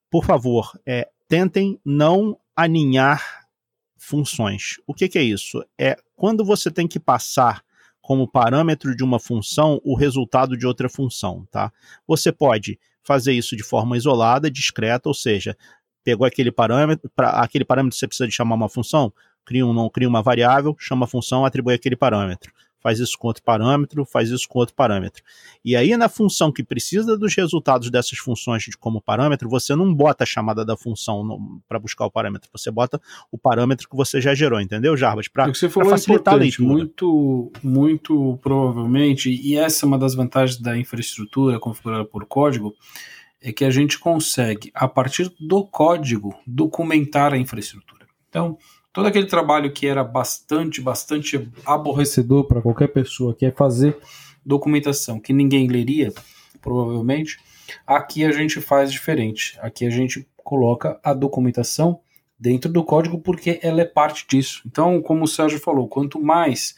Por 0.10 0.24
favor, 0.24 0.80
é, 0.86 1.10
tentem 1.28 1.78
não 1.84 2.40
aninhar 2.56 3.46
funções. 3.98 4.76
O 4.88 4.94
que, 4.94 5.10
que 5.10 5.20
é 5.20 5.24
isso? 5.24 5.62
É 5.78 5.98
quando 6.16 6.46
você 6.46 6.72
tem 6.72 6.88
que 6.88 7.02
passar 7.02 7.66
como 8.06 8.28
parâmetro 8.28 8.96
de 8.96 9.04
uma 9.04 9.20
função 9.20 9.82
o 9.84 9.96
resultado 9.96 10.56
de 10.56 10.68
outra 10.68 10.88
função. 10.88 11.44
Tá? 11.50 11.72
Você 12.06 12.32
pode 12.32 12.80
fazer 13.04 13.34
isso 13.34 13.56
de 13.58 13.64
forma 13.64 13.98
isolada, 13.98 14.50
discreta, 14.50 15.10
ou 15.10 15.14
seja, 15.14 15.58
pegou 16.04 16.28
aquele 16.28 16.52
parâmetro, 16.52 17.10
para 17.16 17.32
aquele 17.32 17.66
parâmetro 17.66 17.98
você 17.98 18.08
precisa 18.08 18.28
de 18.28 18.34
chamar 18.36 18.54
uma 18.54 18.70
função, 18.70 19.12
cria, 19.44 19.66
um, 19.66 19.90
cria 19.90 20.08
uma 20.08 20.22
variável, 20.22 20.76
chama 20.78 21.06
a 21.06 21.08
função, 21.08 21.46
atribui 21.46 21.74
aquele 21.74 21.96
parâmetro. 21.96 22.54
Faz 22.86 23.00
isso 23.00 23.18
com 23.18 23.30
outro 23.30 23.42
parâmetro, 23.42 24.06
faz 24.06 24.30
isso 24.30 24.48
com 24.48 24.60
outro 24.60 24.76
parâmetro. 24.76 25.24
E 25.64 25.76
aí, 25.76 25.98
na 25.98 26.08
função 26.08 26.52
que 26.52 26.64
precisa 26.64 27.18
dos 27.18 27.34
resultados 27.34 27.90
dessas 27.90 28.20
funções 28.20 28.62
de 28.62 28.78
como 28.78 29.02
parâmetro, 29.02 29.50
você 29.50 29.76
não 29.76 29.92
bota 29.92 30.24
a 30.24 30.28
chamada 30.28 30.64
da 30.64 30.78
função 30.78 31.60
para 31.68 31.80
buscar 31.80 32.06
o 32.06 32.12
parâmetro, 32.12 32.48
você 32.54 32.70
bota 32.70 33.02
o 33.32 33.40
parâmetro 33.40 33.90
que 33.90 33.96
você 33.96 34.22
já 34.22 34.36
gerou, 34.36 34.62
entendeu, 34.62 34.96
Jarbas? 34.96 35.28
Para 35.28 35.50
é 35.50 35.68
facilitar 35.68 36.36
a 36.36 36.38
leitura. 36.38 36.70
Muito, 36.70 37.52
muito 37.64 38.38
provavelmente, 38.44 39.32
e 39.32 39.58
essa 39.58 39.84
é 39.84 39.88
uma 39.88 39.98
das 39.98 40.14
vantagens 40.14 40.62
da 40.62 40.78
infraestrutura 40.78 41.60
configurada 41.60 42.06
por 42.06 42.24
código, 42.28 42.76
é 43.42 43.52
que 43.52 43.66
a 43.66 43.72
gente 43.72 43.98
consegue, 43.98 44.70
a 44.76 44.88
partir 44.88 45.34
do 45.40 45.66
código, 45.66 46.36
documentar 46.46 47.34
a 47.34 47.38
infraestrutura. 47.38 48.06
Então, 48.30 48.60
todo 48.96 49.08
aquele 49.08 49.28
trabalho 49.28 49.74
que 49.74 49.86
era 49.86 50.06
bastante, 50.06 50.80
bastante 50.80 51.52
aborrecedor 51.66 52.46
para 52.46 52.62
qualquer 52.62 52.88
pessoa, 52.88 53.36
que 53.36 53.46
é 53.46 53.52
fazer 53.52 53.98
documentação 54.46 55.20
que 55.20 55.34
ninguém 55.34 55.68
leria, 55.68 56.14
provavelmente, 56.62 57.38
aqui 57.86 58.24
a 58.24 58.32
gente 58.32 58.62
faz 58.62 58.90
diferente. 58.90 59.60
Aqui 59.62 59.86
a 59.86 59.90
gente 59.90 60.26
coloca 60.38 60.98
a 61.04 61.14
documentação 61.14 62.00
dentro 62.40 62.72
do 62.72 62.86
código 62.86 63.20
porque 63.20 63.60
ela 63.62 63.82
é 63.82 63.86
parte 63.86 64.26
disso. 64.30 64.62
Então, 64.66 65.02
como 65.02 65.26
o 65.26 65.28
Sérgio 65.28 65.60
falou, 65.60 65.90
quanto 65.90 66.22
mais 66.22 66.74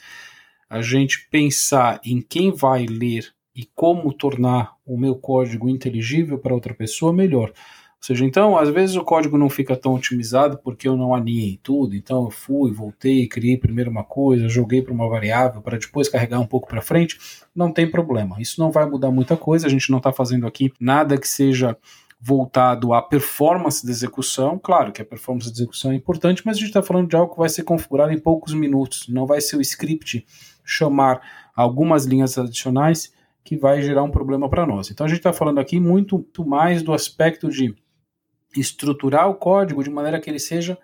a 0.67 0.81
gente 0.81 1.27
pensar 1.29 2.01
em 2.03 2.19
quem 2.19 2.51
vai 2.51 2.87
ler 2.87 3.31
e 3.55 3.63
como 3.75 4.11
tornar 4.11 4.73
o 4.85 4.97
meu 4.97 5.15
código 5.15 5.69
inteligível 5.69 6.39
para 6.39 6.53
outra 6.53 6.73
pessoa, 6.73 7.13
melhor. 7.13 7.53
Ou 7.99 8.05
seja, 8.07 8.25
então, 8.25 8.57
às 8.57 8.69
vezes 8.69 8.95
o 8.95 9.03
código 9.03 9.37
não 9.37 9.49
fica 9.49 9.75
tão 9.75 9.95
otimizado 9.95 10.59
porque 10.59 10.87
eu 10.87 10.95
não 10.95 11.13
alinhei 11.13 11.59
tudo. 11.61 11.95
Então, 11.95 12.25
eu 12.25 12.29
fui, 12.29 12.71
voltei, 12.71 13.27
criei 13.27 13.57
primeiro 13.57 13.89
uma 13.89 14.03
coisa, 14.03 14.47
joguei 14.47 14.81
para 14.81 14.93
uma 14.93 15.09
variável 15.09 15.61
para 15.61 15.77
depois 15.77 16.07
carregar 16.07 16.39
um 16.39 16.45
pouco 16.45 16.67
para 16.67 16.81
frente. 16.81 17.17
Não 17.55 17.71
tem 17.71 17.89
problema. 17.89 18.39
Isso 18.39 18.61
não 18.61 18.71
vai 18.71 18.85
mudar 18.85 19.11
muita 19.11 19.35
coisa. 19.35 19.67
A 19.67 19.69
gente 19.69 19.89
não 19.89 19.97
está 19.97 20.13
fazendo 20.13 20.47
aqui 20.47 20.71
nada 20.79 21.17
que 21.17 21.27
seja 21.27 21.75
voltado 22.19 22.93
à 22.93 23.01
performance 23.01 23.85
de 23.85 23.91
execução. 23.91 24.59
Claro 24.59 24.91
que 24.91 25.01
a 25.01 25.05
performance 25.05 25.51
de 25.51 25.57
execução 25.57 25.91
é 25.91 25.95
importante, 25.95 26.43
mas 26.45 26.57
a 26.57 26.59
gente 26.59 26.69
está 26.69 26.81
falando 26.81 27.09
de 27.09 27.15
algo 27.15 27.33
que 27.33 27.39
vai 27.39 27.49
ser 27.49 27.63
configurado 27.63 28.11
em 28.11 28.19
poucos 28.19 28.53
minutos. 28.53 29.07
Não 29.07 29.25
vai 29.25 29.41
ser 29.41 29.57
o 29.57 29.61
script 29.61 30.25
chamar 30.63 31.49
algumas 31.55 32.05
linhas 32.05 32.37
adicionais 32.37 33.13
que 33.43 33.55
vai 33.55 33.81
gerar 33.81 34.03
um 34.03 34.11
problema 34.11 34.49
para 34.49 34.65
nós. 34.65 34.91
Então 34.91 35.05
a 35.05 35.09
gente 35.09 35.19
está 35.19 35.31
falando 35.31 35.59
aqui 35.59 35.79
muito, 35.79 36.15
muito 36.15 36.45
mais 36.45 36.81
do 36.81 36.93
aspecto 36.93 37.49
de 37.49 37.73
estruturar 38.59 39.29
o 39.29 39.35
código 39.35 39.83
de 39.83 39.89
maneira 39.89 40.19
que 40.19 40.29
ele 40.29 40.39
seja 40.39 40.77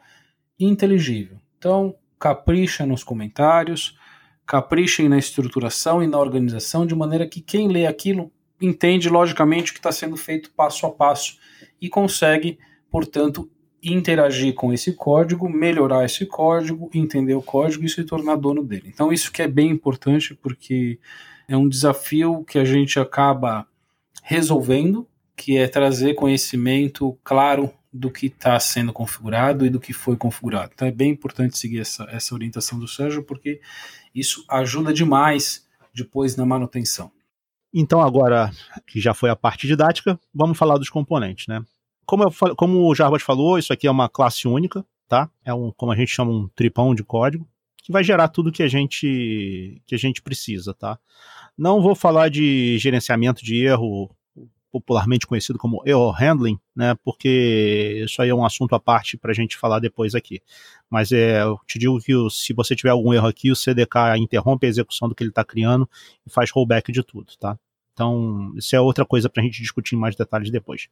inteligível. 0.60 1.38
Então, 1.58 1.96
capricha 2.20 2.86
nos 2.86 3.04
comentários, 3.04 3.98
caprichem 4.46 5.10
na 5.10 5.18
estruturação 5.18 6.04
e 6.04 6.08
na 6.08 6.20
organização, 6.20 6.86
de 6.86 6.96
maneira 6.96 7.28
que 7.28 7.42
quem 7.42 7.68
lê 7.68 7.86
aquilo 7.86 8.32
entende 8.62 9.10
logicamente 9.10 9.72
o 9.72 9.74
que 9.74 9.80
está 9.80 9.92
sendo 9.92 10.16
feito 10.16 10.52
passo 10.52 10.86
a 10.86 10.92
passo 10.92 11.38
e 11.82 11.90
consegue, 11.90 12.58
portanto, 12.90 13.50
interagir 13.84 14.54
com 14.54 14.72
esse 14.72 14.94
código, 14.94 15.50
melhorar 15.50 16.06
esse 16.06 16.26
código, 16.26 16.90
entender 16.94 17.36
o 17.36 17.42
código 17.42 17.84
e 17.84 17.90
se 17.90 18.04
tornar 18.06 18.38
dono 18.38 18.64
dele. 18.64 18.86
Então, 18.88 19.12
isso 19.12 19.32
que 19.32 19.42
é 19.42 19.48
bem 19.48 19.70
importante, 19.70 20.34
porque 20.34 21.00
é 21.48 21.58
um 21.58 21.68
desafio 21.68 22.46
que 22.46 22.58
a 22.58 22.64
gente 22.64 22.98
acaba 23.00 23.68
resolvendo, 24.24 25.06
que 25.36 25.58
é 25.58 25.68
trazer 25.68 26.14
conhecimento 26.14 27.18
claro 27.24 27.72
do 27.92 28.10
que 28.10 28.28
está 28.28 28.60
sendo 28.60 28.92
configurado 28.92 29.66
e 29.66 29.70
do 29.70 29.80
que 29.80 29.94
foi 29.94 30.18
configurado. 30.18 30.72
Então 30.74 30.88
é 30.88 30.92
bem 30.92 31.12
importante 31.12 31.58
seguir 31.58 31.80
essa, 31.80 32.04
essa 32.10 32.34
orientação 32.34 32.80
do 32.80 32.88
Sérgio, 32.88 33.24
porque 33.24 33.62
isso 34.14 34.44
ajuda 34.50 34.94
demais 34.94 35.68
depois 35.94 36.36
na 36.36 36.46
manutenção. 36.46 37.12
Então, 37.74 38.02
agora 38.02 38.52
que 38.86 39.00
já 39.00 39.14
foi 39.14 39.30
a 39.30 39.36
parte 39.36 39.66
didática, 39.66 40.20
vamos 40.34 40.58
falar 40.58 40.78
dos 40.78 40.90
componentes, 40.90 41.48
né? 41.48 41.64
Como, 42.06 42.24
eu, 42.24 42.56
como 42.56 42.88
o 42.88 42.94
Jarbas 42.94 43.24
falou, 43.24 43.58
isso 43.58 43.74
aqui 43.74 43.88
é 43.88 43.92
uma 43.92 44.10
classe 44.10 44.48
única, 44.48 44.86
tá? 45.08 45.30
É 45.44 45.54
um, 45.54 45.72
como 45.72 45.92
a 45.92 45.96
gente 45.96 46.12
chama, 46.12 46.32
um 46.32 46.48
tripão 46.50 46.94
de 46.94 47.04
código 47.04 47.48
que 47.84 47.92
vai 47.92 48.04
gerar 48.04 48.30
tudo 48.30 48.52
que 48.52 48.64
a 48.64 48.68
gente 48.68 49.82
que 49.86 49.94
a 49.94 49.98
gente 49.98 50.22
precisa, 50.22 50.74
tá? 50.74 50.98
Não 51.58 51.82
vou 51.82 51.96
falar 51.96 52.30
de 52.30 52.78
gerenciamento 52.78 53.44
de 53.44 53.64
erro 53.64 54.10
popularmente 54.74 55.28
conhecido 55.28 55.60
como 55.60 55.84
error 55.86 56.12
handling, 56.12 56.58
né? 56.76 56.96
Porque 57.04 58.02
isso 58.04 58.20
aí 58.24 58.30
é 58.30 58.36
um 58.36 58.44
assunto 58.44 58.74
à 58.74 58.80
parte 58.80 59.16
para 59.16 59.30
a 59.30 59.34
gente 59.34 59.56
falar 59.56 59.78
depois 59.78 60.16
aqui. 60.16 60.42
Mas 60.90 61.12
é, 61.12 61.44
eu 61.44 61.60
te 61.68 61.78
digo 61.78 62.00
que 62.02 62.16
o, 62.16 62.28
se 62.28 62.54
você 62.54 62.76
tiver 62.76 62.90
algum 62.90 63.14
erro 63.14 63.28
aqui, 63.28 63.52
o 63.52 63.56
CDK 63.56 64.18
interrompe 64.18 64.66
a 64.66 64.70
execução 64.70 65.08
do 65.08 65.14
que 65.14 65.22
ele 65.22 65.30
está 65.30 65.46
criando 65.46 65.88
e 66.26 66.30
faz 66.32 66.50
rollback 66.50 66.92
de 66.92 67.04
tudo, 67.04 67.32
tá? 67.40 67.56
Então, 67.94 68.52
isso 68.58 68.76
é 68.76 68.82
outra 68.82 69.06
coisa 69.06 69.30
para 69.30 69.44
a 69.44 69.46
gente 69.46 69.62
discutir 69.62 69.96
em 69.96 70.00
mais 70.00 70.16
detalhes 70.16 70.50
depois. 70.50 70.88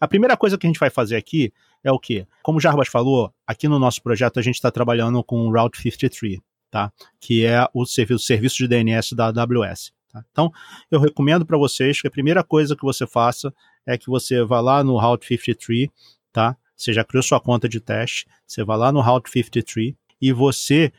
A 0.00 0.08
primeira 0.08 0.36
coisa 0.36 0.58
que 0.58 0.66
a 0.66 0.68
gente 0.68 0.80
vai 0.80 0.90
fazer 0.90 1.14
aqui 1.14 1.52
é 1.84 1.92
o 1.92 2.00
que? 2.00 2.26
Como 2.42 2.58
o 2.58 2.60
Jarbas 2.60 2.88
falou, 2.88 3.32
aqui 3.46 3.68
no 3.68 3.78
nosso 3.78 4.02
projeto 4.02 4.40
a 4.40 4.42
gente 4.42 4.56
está 4.56 4.72
trabalhando 4.72 5.22
com 5.22 5.46
o 5.46 5.52
Route 5.52 5.80
53, 5.80 6.40
tá? 6.68 6.92
que 7.20 7.46
é 7.46 7.64
o 7.72 7.86
serviço, 7.86 8.16
o 8.16 8.26
serviço 8.26 8.56
de 8.56 8.66
DNS 8.66 9.14
da 9.14 9.26
AWS. 9.28 9.92
Tá? 10.12 10.24
Então, 10.30 10.52
eu 10.90 11.00
recomendo 11.00 11.46
para 11.46 11.56
vocês 11.56 12.00
que 12.00 12.08
a 12.08 12.10
primeira 12.10 12.42
coisa 12.42 12.76
que 12.76 12.82
você 12.82 13.06
faça 13.06 13.52
é 13.86 13.96
que 13.96 14.08
você 14.08 14.44
vá 14.44 14.60
lá 14.60 14.82
no 14.82 14.98
Route 14.98 15.26
53, 15.26 15.88
tá? 16.32 16.56
Você 16.76 16.92
já 16.92 17.04
criou 17.04 17.22
sua 17.22 17.40
conta 17.40 17.68
de 17.68 17.80
teste, 17.80 18.26
você 18.46 18.64
vai 18.64 18.76
lá 18.76 18.90
no 18.90 19.00
Route 19.00 19.30
53 19.30 19.94
e 20.20 20.32
você 20.32 20.92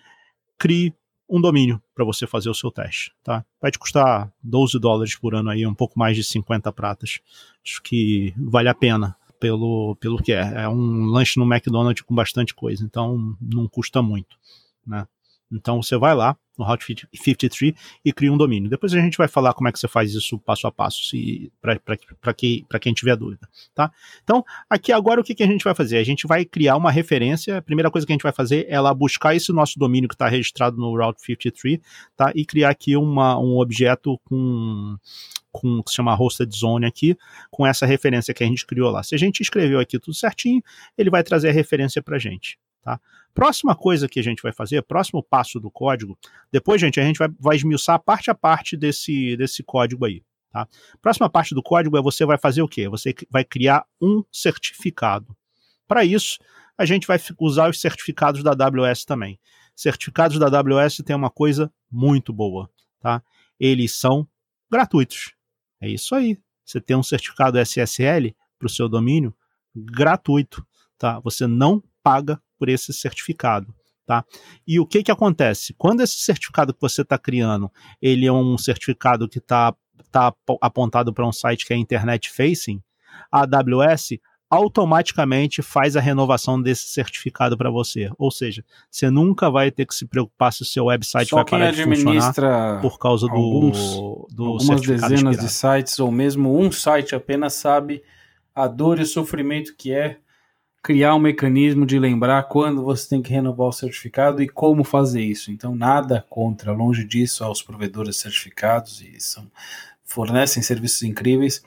crie 0.58 0.94
um 1.30 1.40
domínio 1.40 1.82
para 1.96 2.04
você 2.04 2.28
fazer 2.28 2.50
o 2.50 2.54
seu 2.54 2.70
teste, 2.70 3.14
tá? 3.24 3.46
Vai 3.62 3.72
te 3.72 3.80
custar 3.80 4.32
12 4.44 4.78
dólares 4.80 5.16
por 5.16 5.34
ano 5.34 5.50
aí, 5.50 5.66
um 5.66 5.74
pouco 5.74 5.98
mais 5.98 6.16
de 6.16 6.24
50 6.24 6.72
pratas. 6.74 7.20
Acho 7.66 7.82
que 7.82 8.34
vale 8.38 8.68
a 8.68 8.76
pena 8.76 9.16
pelo, 9.40 9.96
pelo 9.96 10.22
que 10.22 10.34
é. 10.34 10.64
É 10.64 10.70
um 10.70 11.06
lanche 11.06 11.40
no 11.40 11.52
McDonald's 11.52 12.04
com 12.04 12.14
bastante 12.14 12.54
coisa, 12.54 12.84
então 12.84 13.36
não 13.42 13.68
custa 13.68 14.02
muito, 14.02 14.38
né? 14.86 15.08
Então 15.52 15.82
você 15.82 15.98
vai 15.98 16.14
lá 16.14 16.38
no 16.62 16.72
Hot 16.72 16.86
53 17.14 17.74
e 18.06 18.14
cria 18.14 18.32
um 18.32 18.38
domínio. 18.38 18.70
Depois 18.70 18.94
a 18.94 19.00
gente 19.00 19.18
vai 19.18 19.28
falar 19.28 19.54
como 19.54 19.68
é 19.68 19.72
que 19.72 19.80
você 19.80 19.88
faz 19.88 20.14
isso 20.14 20.38
passo 20.40 20.68
a 20.68 20.72
passo, 20.72 21.02
para 21.60 22.34
que, 22.34 22.66
quem 22.80 22.94
tiver 22.94 23.16
dúvida. 23.16 23.48
Tá? 23.74 23.92
Então, 24.24 24.44
aqui 24.70 24.92
agora 24.92 25.20
o 25.20 25.24
que, 25.24 25.34
que 25.34 25.44
a 25.44 25.48
gente 25.48 25.64
vai 25.64 25.74
fazer? 25.74 25.98
A 25.98 26.04
gente 26.04 26.28
vai 26.28 26.46
criar 26.46 26.76
uma 26.76 26.92
referência. 26.92 27.58
A 27.58 27.62
primeira 27.62 27.90
coisa 27.90 28.06
que 28.06 28.14
a 28.14 28.16
gente 28.16 28.24
vai 28.24 28.32
fazer 28.32 28.66
é 28.70 28.80
lá 28.80 28.94
buscar 28.94 29.36
esse 29.36 29.52
nosso 29.52 29.80
domínio 29.80 30.08
que 30.08 30.16
está 30.16 30.28
registrado 30.28 30.78
no 30.78 30.96
Route 30.96 31.22
53 31.22 31.80
tá? 32.16 32.32
e 32.36 32.46
criar 32.46 32.70
aqui 32.70 32.96
uma, 32.96 33.38
um 33.40 33.58
objeto 33.58 34.20
com 34.26 34.98
com 35.54 35.84
que 35.84 35.90
se 35.90 35.98
chama 35.98 36.16
hosted 36.16 36.50
zone 36.56 36.86
aqui, 36.86 37.18
com 37.50 37.68
essa 37.68 37.86
referência 37.86 38.34
que 38.34 38.42
a 38.42 38.48
gente 38.48 38.66
criou 38.66 38.90
lá. 38.90 39.04
Se 39.04 39.14
a 39.14 39.18
gente 39.18 39.42
escreveu 39.42 39.82
aqui 39.82 40.00
tudo 40.00 40.14
certinho, 40.14 40.64
ele 40.98 41.10
vai 41.10 41.24
trazer 41.24 41.50
a 41.50 41.52
referência 41.52 42.02
para 42.02 42.16
a 42.16 42.20
gente. 42.20 42.58
Tá? 42.82 43.00
Próxima 43.34 43.76
coisa 43.76 44.10
que 44.10 44.20
a 44.20 44.24
gente 44.24 44.42
vai 44.42 44.52
fazer, 44.52 44.82
próximo 44.82 45.22
passo 45.22 45.60
do 45.60 45.70
código, 45.70 46.18
depois, 46.52 46.82
gente, 46.82 47.00
a 47.00 47.04
gente 47.04 47.18
vai, 47.18 47.30
vai 47.40 47.56
esmiuçar 47.56 48.00
parte 48.00 48.32
a 48.32 48.36
parte 48.36 48.76
desse, 48.76 49.38
desse 49.38 49.62
código 49.64 50.06
aí. 50.06 50.24
Tá? 50.52 50.68
Próxima 51.02 51.30
parte 51.30 51.54
do 51.54 51.62
código 51.62 51.98
é 51.98 52.02
você 52.02 52.26
vai 52.26 52.38
fazer 52.38 52.62
o 52.62 52.68
quê? 52.68 52.90
Você 52.90 53.16
vai 53.30 53.46
criar 53.46 53.86
um 54.02 54.24
certificado. 54.32 55.36
Para 55.88 56.04
isso, 56.04 56.40
a 56.78 56.86
gente 56.86 57.06
vai 57.06 57.20
usar 57.40 57.70
os 57.70 57.80
certificados 57.80 58.44
da 58.44 58.52
AWS 58.52 59.06
também. 59.06 59.40
Certificados 59.76 60.40
da 60.40 60.48
AWS 60.48 60.98
tem 61.06 61.16
uma 61.16 61.30
coisa 61.30 61.72
muito 61.90 62.34
boa, 62.34 62.70
tá? 63.00 63.22
Eles 63.60 63.94
são 63.94 64.28
gratuitos. 64.70 65.34
É 65.80 65.88
isso 65.88 66.16
aí. 66.16 66.38
Você 66.66 66.82
tem 66.82 66.96
um 66.96 67.04
certificado 67.04 67.60
SSL 67.60 68.36
para 68.58 68.66
o 68.66 68.70
seu 68.70 68.90
domínio 68.90 69.34
gratuito, 69.76 70.66
tá? 70.98 71.20
Você 71.20 71.48
não 71.48 71.84
paga 72.04 72.42
por 72.62 72.70
esse 72.70 72.94
certificado. 72.94 73.74
Tá? 74.06 74.24
E 74.68 74.80
o 74.80 74.86
que, 74.86 75.02
que 75.02 75.12
acontece? 75.12 75.74
Quando 75.76 76.02
esse 76.02 76.18
certificado 76.18 76.76
que 76.76 76.82
você 76.82 77.02
está 77.02 77.18
criando, 77.18 77.72
ele 78.00 78.28
é 78.28 78.32
um 78.32 78.56
certificado 78.56 79.28
que 79.28 79.40
está 79.40 79.74
tá 80.12 80.32
apontado 80.62 81.12
para 81.12 81.28
um 81.28 81.32
site 81.32 81.66
que 81.66 81.74
é 81.74 81.78
Internet 81.78 82.30
Facing, 82.30 82.80
a 83.32 83.42
AWS 83.42 84.20
automaticamente 84.48 85.64
faz 85.64 85.96
a 85.96 86.02
renovação 86.02 86.62
desse 86.62 86.90
certificado 86.90 87.58
para 87.58 87.72
você. 87.72 88.12
Ou 88.16 88.30
seja, 88.30 88.64
você 88.92 89.10
nunca 89.10 89.50
vai 89.50 89.72
ter 89.72 89.88
que 89.88 89.96
se 89.96 90.06
preocupar 90.06 90.54
se 90.54 90.62
o 90.62 90.66
seu 90.66 90.86
website 90.86 91.30
Só 91.30 91.38
vai 91.38 91.46
parar 91.46 91.72
de 91.72 91.84
funcionar 91.84 92.80
por 92.80 93.00
causa 93.00 93.26
do, 93.28 93.34
alguns, 93.34 93.96
do 94.30 94.46
algumas 94.46 94.82
dezenas 94.82 95.38
de 95.40 95.50
sites 95.50 96.00
ou 96.00 96.12
mesmo 96.12 96.60
um 96.60 96.72
site 96.72 97.16
apenas 97.16 97.54
sabe 97.54 98.04
a 98.54 98.68
dor 98.68 99.00
e 99.00 99.04
o 99.04 99.08
sofrimento 99.08 99.74
que 99.76 99.92
é 99.94 100.20
criar 100.82 101.16
um 101.16 101.20
mecanismo 101.20 101.86
de 101.86 102.00
lembrar 102.00 102.44
quando 102.44 102.84
você 102.84 103.10
tem 103.10 103.22
que 103.22 103.32
renovar 103.32 103.68
o 103.68 103.74
certificado 103.74 104.42
e 104.42 104.50
como 104.50 104.84
fazer 104.84 105.22
isso. 105.22 105.52
Então, 105.52 105.76
nada 105.76 106.26
contra, 106.30 106.72
longe 106.72 107.06
disso, 107.06 107.44
aos 107.44 107.62
provedores 107.62 108.18
certificados 108.18 109.02
e 109.02 109.20
são, 109.20 109.50
fornecem 110.04 110.64
serviços 110.64 111.04
incríveis, 111.04 111.64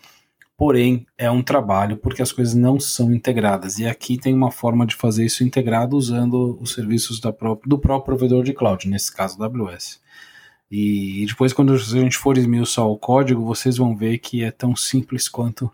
porém 0.56 1.06
é 1.16 1.30
um 1.30 1.42
trabalho 1.42 1.96
porque 1.96 2.22
as 2.22 2.32
coisas 2.32 2.54
não 2.54 2.80
são 2.80 3.12
integradas. 3.12 3.78
E 3.78 3.86
aqui 3.86 4.18
tem 4.18 4.34
uma 4.34 4.50
forma 4.50 4.84
de 4.84 4.96
fazer 4.96 5.24
isso 5.24 5.44
integrado 5.44 5.96
usando 5.96 6.58
os 6.60 6.72
serviços 6.72 7.20
própria, 7.20 7.68
do 7.68 7.78
próprio 7.78 8.16
provedor 8.16 8.42
de 8.42 8.52
cloud, 8.52 8.88
nesse 8.88 9.14
caso 9.14 9.42
AWS. 9.42 10.02
E 10.70 11.24
depois, 11.28 11.52
quando 11.52 11.72
a 11.72 11.76
gente 11.76 12.18
for 12.18 12.36
esmiuçar 12.36 12.86
o 12.86 12.98
código, 12.98 13.44
vocês 13.44 13.76
vão 13.76 13.94
ver 13.94 14.18
que 14.18 14.42
é 14.42 14.50
tão 14.50 14.74
simples 14.74 15.28
quanto 15.28 15.70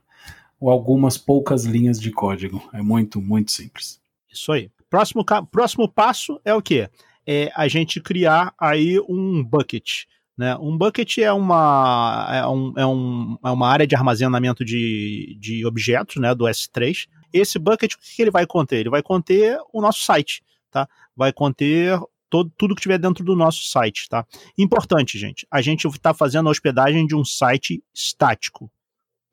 ou 0.61 0.71
algumas 0.71 1.17
poucas 1.17 1.65
linhas 1.65 1.99
de 1.99 2.11
código. 2.11 2.63
É 2.73 2.83
muito, 2.83 3.21
muito 3.21 3.51
simples. 3.51 4.01
Isso 4.31 4.53
aí. 4.53 4.71
Próximo, 4.91 5.25
próximo 5.51 5.89
passo 5.89 6.41
é 6.45 6.53
o 6.53 6.61
quê? 6.61 6.89
É 7.27 7.51
a 7.55 7.67
gente 7.67 8.01
criar 8.01 8.53
aí 8.59 9.01
um 9.09 9.43
bucket. 9.43 10.05
Né? 10.37 10.57
Um 10.57 10.77
bucket 10.77 11.19
é 11.19 11.33
uma, 11.33 12.29
é, 12.31 12.47
um, 12.47 12.73
é, 12.77 12.87
um, 12.87 13.39
é 13.45 13.51
uma 13.51 13.69
área 13.69 13.87
de 13.87 13.95
armazenamento 13.95 14.65
de, 14.65 15.37
de 15.41 15.65
objetos 15.65 16.17
né, 16.17 16.35
do 16.35 16.45
S3. 16.45 17.09
Esse 17.33 17.59
bucket, 17.59 17.95
o 17.95 17.99
que 17.99 18.21
ele 18.21 18.31
vai 18.31 18.47
conter? 18.47 18.81
Ele 18.81 18.91
vai 18.91 19.03
conter 19.03 19.59
o 19.73 19.81
nosso 19.81 20.03
site. 20.03 20.43
Tá? 20.71 20.89
Vai 21.17 21.33
conter 21.33 21.99
todo, 22.29 22.51
tudo 22.57 22.75
que 22.75 22.83
tiver 22.83 22.99
dentro 22.99 23.25
do 23.25 23.37
nosso 23.37 23.65
site. 23.65 24.09
Tá? 24.09 24.27
Importante, 24.59 25.19
gente, 25.19 25.47
a 25.51 25.61
gente 25.61 25.87
está 25.87 26.13
fazendo 26.13 26.49
a 26.49 26.51
hospedagem 26.51 27.07
de 27.07 27.15
um 27.15 27.25
site 27.25 27.83
estático. 27.95 28.71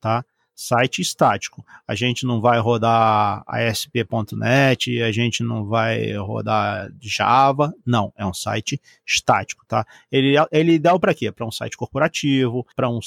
Tá? 0.00 0.24
Site 0.58 1.00
estático. 1.00 1.64
A 1.86 1.94
gente 1.94 2.26
não 2.26 2.40
vai 2.40 2.58
rodar 2.58 3.44
ASP.NET, 3.46 5.00
a 5.02 5.12
gente 5.12 5.44
não 5.44 5.64
vai 5.64 6.16
rodar 6.16 6.90
Java, 7.00 7.72
não, 7.86 8.12
é 8.18 8.26
um 8.26 8.34
site 8.34 8.80
estático, 9.06 9.64
tá? 9.68 9.86
Ele, 10.10 10.34
ele 10.50 10.72
é 10.72 10.74
ideal 10.74 10.98
para 10.98 11.14
quê? 11.14 11.30
Para 11.30 11.46
um 11.46 11.50
site 11.52 11.76
corporativo, 11.76 12.66
para 12.74 12.88
um, 12.90 12.98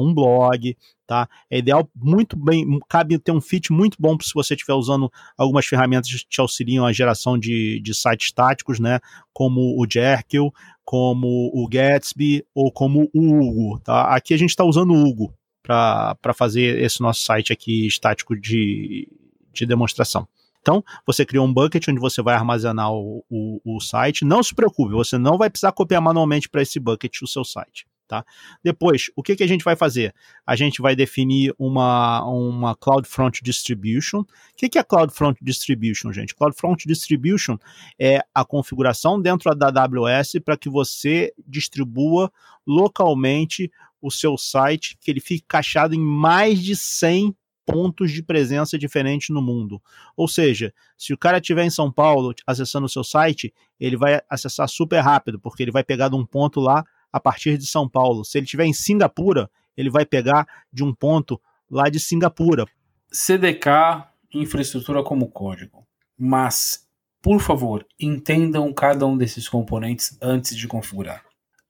um 0.00 0.12
blog, 0.12 0.76
tá? 1.06 1.28
É 1.48 1.58
ideal 1.58 1.88
muito 1.94 2.36
bem, 2.36 2.66
cabe 2.88 3.16
ter 3.20 3.30
um 3.30 3.40
fit 3.40 3.72
muito 3.72 3.96
bom 4.00 4.18
se 4.20 4.34
você 4.34 4.54
estiver 4.54 4.74
usando 4.74 5.08
algumas 5.38 5.64
ferramentas 5.64 6.10
que 6.10 6.28
te 6.28 6.40
auxiliam 6.40 6.84
a 6.84 6.92
geração 6.92 7.38
de, 7.38 7.80
de 7.84 7.94
sites 7.94 8.26
estáticos, 8.26 8.80
né? 8.80 8.98
Como 9.32 9.80
o 9.80 9.86
Jekyll, 9.88 10.52
como 10.84 11.52
o 11.54 11.68
Gatsby 11.68 12.44
ou 12.52 12.72
como 12.72 13.08
o 13.14 13.38
Hugo, 13.38 13.78
tá? 13.78 14.12
Aqui 14.12 14.34
a 14.34 14.36
gente 14.36 14.50
está 14.50 14.64
usando 14.64 14.92
o 14.92 15.08
Hugo, 15.08 15.32
para 15.66 16.34
fazer 16.34 16.80
esse 16.80 17.00
nosso 17.00 17.24
site 17.24 17.52
aqui 17.52 17.86
estático 17.86 18.38
de, 18.38 19.08
de 19.52 19.66
demonstração. 19.66 20.28
Então, 20.60 20.82
você 21.04 21.24
criou 21.24 21.46
um 21.46 21.52
bucket 21.52 21.86
onde 21.88 22.00
você 22.00 22.22
vai 22.22 22.34
armazenar 22.34 22.92
o, 22.92 23.24
o, 23.30 23.60
o 23.64 23.80
site. 23.80 24.24
Não 24.24 24.42
se 24.42 24.54
preocupe, 24.54 24.92
você 24.92 25.18
não 25.18 25.36
vai 25.36 25.50
precisar 25.50 25.72
copiar 25.72 26.00
manualmente 26.00 26.48
para 26.48 26.62
esse 26.62 26.80
bucket 26.80 27.22
o 27.22 27.26
seu 27.26 27.44
site. 27.44 27.86
Tá? 28.08 28.24
Depois, 28.62 29.10
o 29.16 29.22
que, 29.22 29.34
que 29.34 29.42
a 29.42 29.48
gente 29.48 29.64
vai 29.64 29.74
fazer? 29.74 30.14
A 30.46 30.54
gente 30.54 30.80
vai 30.80 30.94
definir 30.94 31.52
uma, 31.58 32.24
uma 32.24 32.74
CloudFront 32.76 33.42
Distribution. 33.42 34.20
O 34.20 34.26
que, 34.56 34.68
que 34.68 34.78
é 34.78 34.84
CloudFront 34.84 35.38
Distribution, 35.42 36.12
gente? 36.12 36.34
CloudFront 36.34 36.86
Distribution 36.86 37.58
é 37.98 38.20
a 38.32 38.44
configuração 38.44 39.20
dentro 39.20 39.52
da 39.56 39.68
AWS 39.68 40.34
para 40.44 40.56
que 40.56 40.68
você 40.68 41.32
distribua 41.46 42.30
localmente 42.64 43.70
o 44.06 44.10
seu 44.10 44.38
site, 44.38 44.96
que 45.00 45.10
ele 45.10 45.18
fique 45.18 45.44
cacheado 45.48 45.94
em 45.94 46.00
mais 46.00 46.62
de 46.62 46.76
100 46.76 47.36
pontos 47.66 48.12
de 48.12 48.22
presença 48.22 48.78
diferentes 48.78 49.30
no 49.30 49.42
mundo. 49.42 49.82
Ou 50.16 50.28
seja, 50.28 50.72
se 50.96 51.12
o 51.12 51.18
cara 51.18 51.38
estiver 51.38 51.64
em 51.64 51.70
São 51.70 51.90
Paulo 51.90 52.32
acessando 52.46 52.86
o 52.86 52.88
seu 52.88 53.02
site, 53.02 53.52
ele 53.80 53.96
vai 53.96 54.20
acessar 54.30 54.68
super 54.68 55.00
rápido, 55.00 55.40
porque 55.40 55.64
ele 55.64 55.72
vai 55.72 55.82
pegar 55.82 56.08
de 56.08 56.14
um 56.14 56.24
ponto 56.24 56.60
lá 56.60 56.84
a 57.12 57.18
partir 57.18 57.58
de 57.58 57.66
São 57.66 57.88
Paulo. 57.88 58.24
Se 58.24 58.38
ele 58.38 58.44
estiver 58.44 58.66
em 58.66 58.72
Singapura, 58.72 59.50
ele 59.76 59.90
vai 59.90 60.06
pegar 60.06 60.46
de 60.72 60.84
um 60.84 60.94
ponto 60.94 61.40
lá 61.68 61.88
de 61.88 61.98
Singapura. 61.98 62.64
CDK, 63.10 64.06
infraestrutura 64.32 65.02
como 65.02 65.28
código. 65.28 65.84
Mas, 66.16 66.86
por 67.20 67.40
favor, 67.40 67.84
entendam 67.98 68.72
cada 68.72 69.04
um 69.04 69.16
desses 69.16 69.48
componentes 69.48 70.16
antes 70.22 70.56
de 70.56 70.68
configurar. 70.68 71.25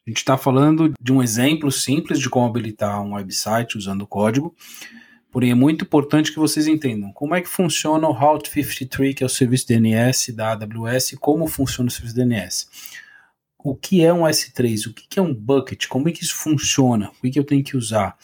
A 0.06 0.10
gente 0.10 0.18
está 0.18 0.38
falando 0.38 0.94
de 1.00 1.12
um 1.12 1.20
exemplo 1.20 1.72
simples 1.72 2.20
de 2.20 2.30
como 2.30 2.46
habilitar 2.46 3.02
um 3.02 3.14
website 3.14 3.76
usando 3.76 4.06
código, 4.06 4.54
porém 5.32 5.50
é 5.50 5.54
muito 5.54 5.84
importante 5.84 6.32
que 6.32 6.38
vocês 6.38 6.68
entendam 6.68 7.12
como 7.12 7.34
é 7.34 7.40
que 7.40 7.48
funciona 7.48 8.06
o 8.06 8.12
Route 8.12 8.48
53, 8.48 9.16
que 9.16 9.24
é 9.24 9.26
o 9.26 9.28
serviço 9.28 9.66
DNS 9.66 10.32
da 10.32 10.52
AWS, 10.52 11.16
como 11.18 11.48
funciona 11.48 11.88
o 11.88 11.90
serviço 11.90 12.14
DNS. 12.14 12.68
O 13.58 13.74
que 13.74 14.04
é 14.04 14.14
um 14.14 14.22
S3? 14.22 14.86
O 14.86 14.94
que 14.94 15.18
é 15.18 15.22
um 15.22 15.34
bucket? 15.34 15.88
Como 15.88 16.08
é 16.08 16.12
que 16.12 16.22
isso 16.22 16.36
funciona? 16.36 17.10
O 17.20 17.28
que 17.28 17.36
eu 17.36 17.42
tenho 17.42 17.64
que 17.64 17.76
usar? 17.76 18.16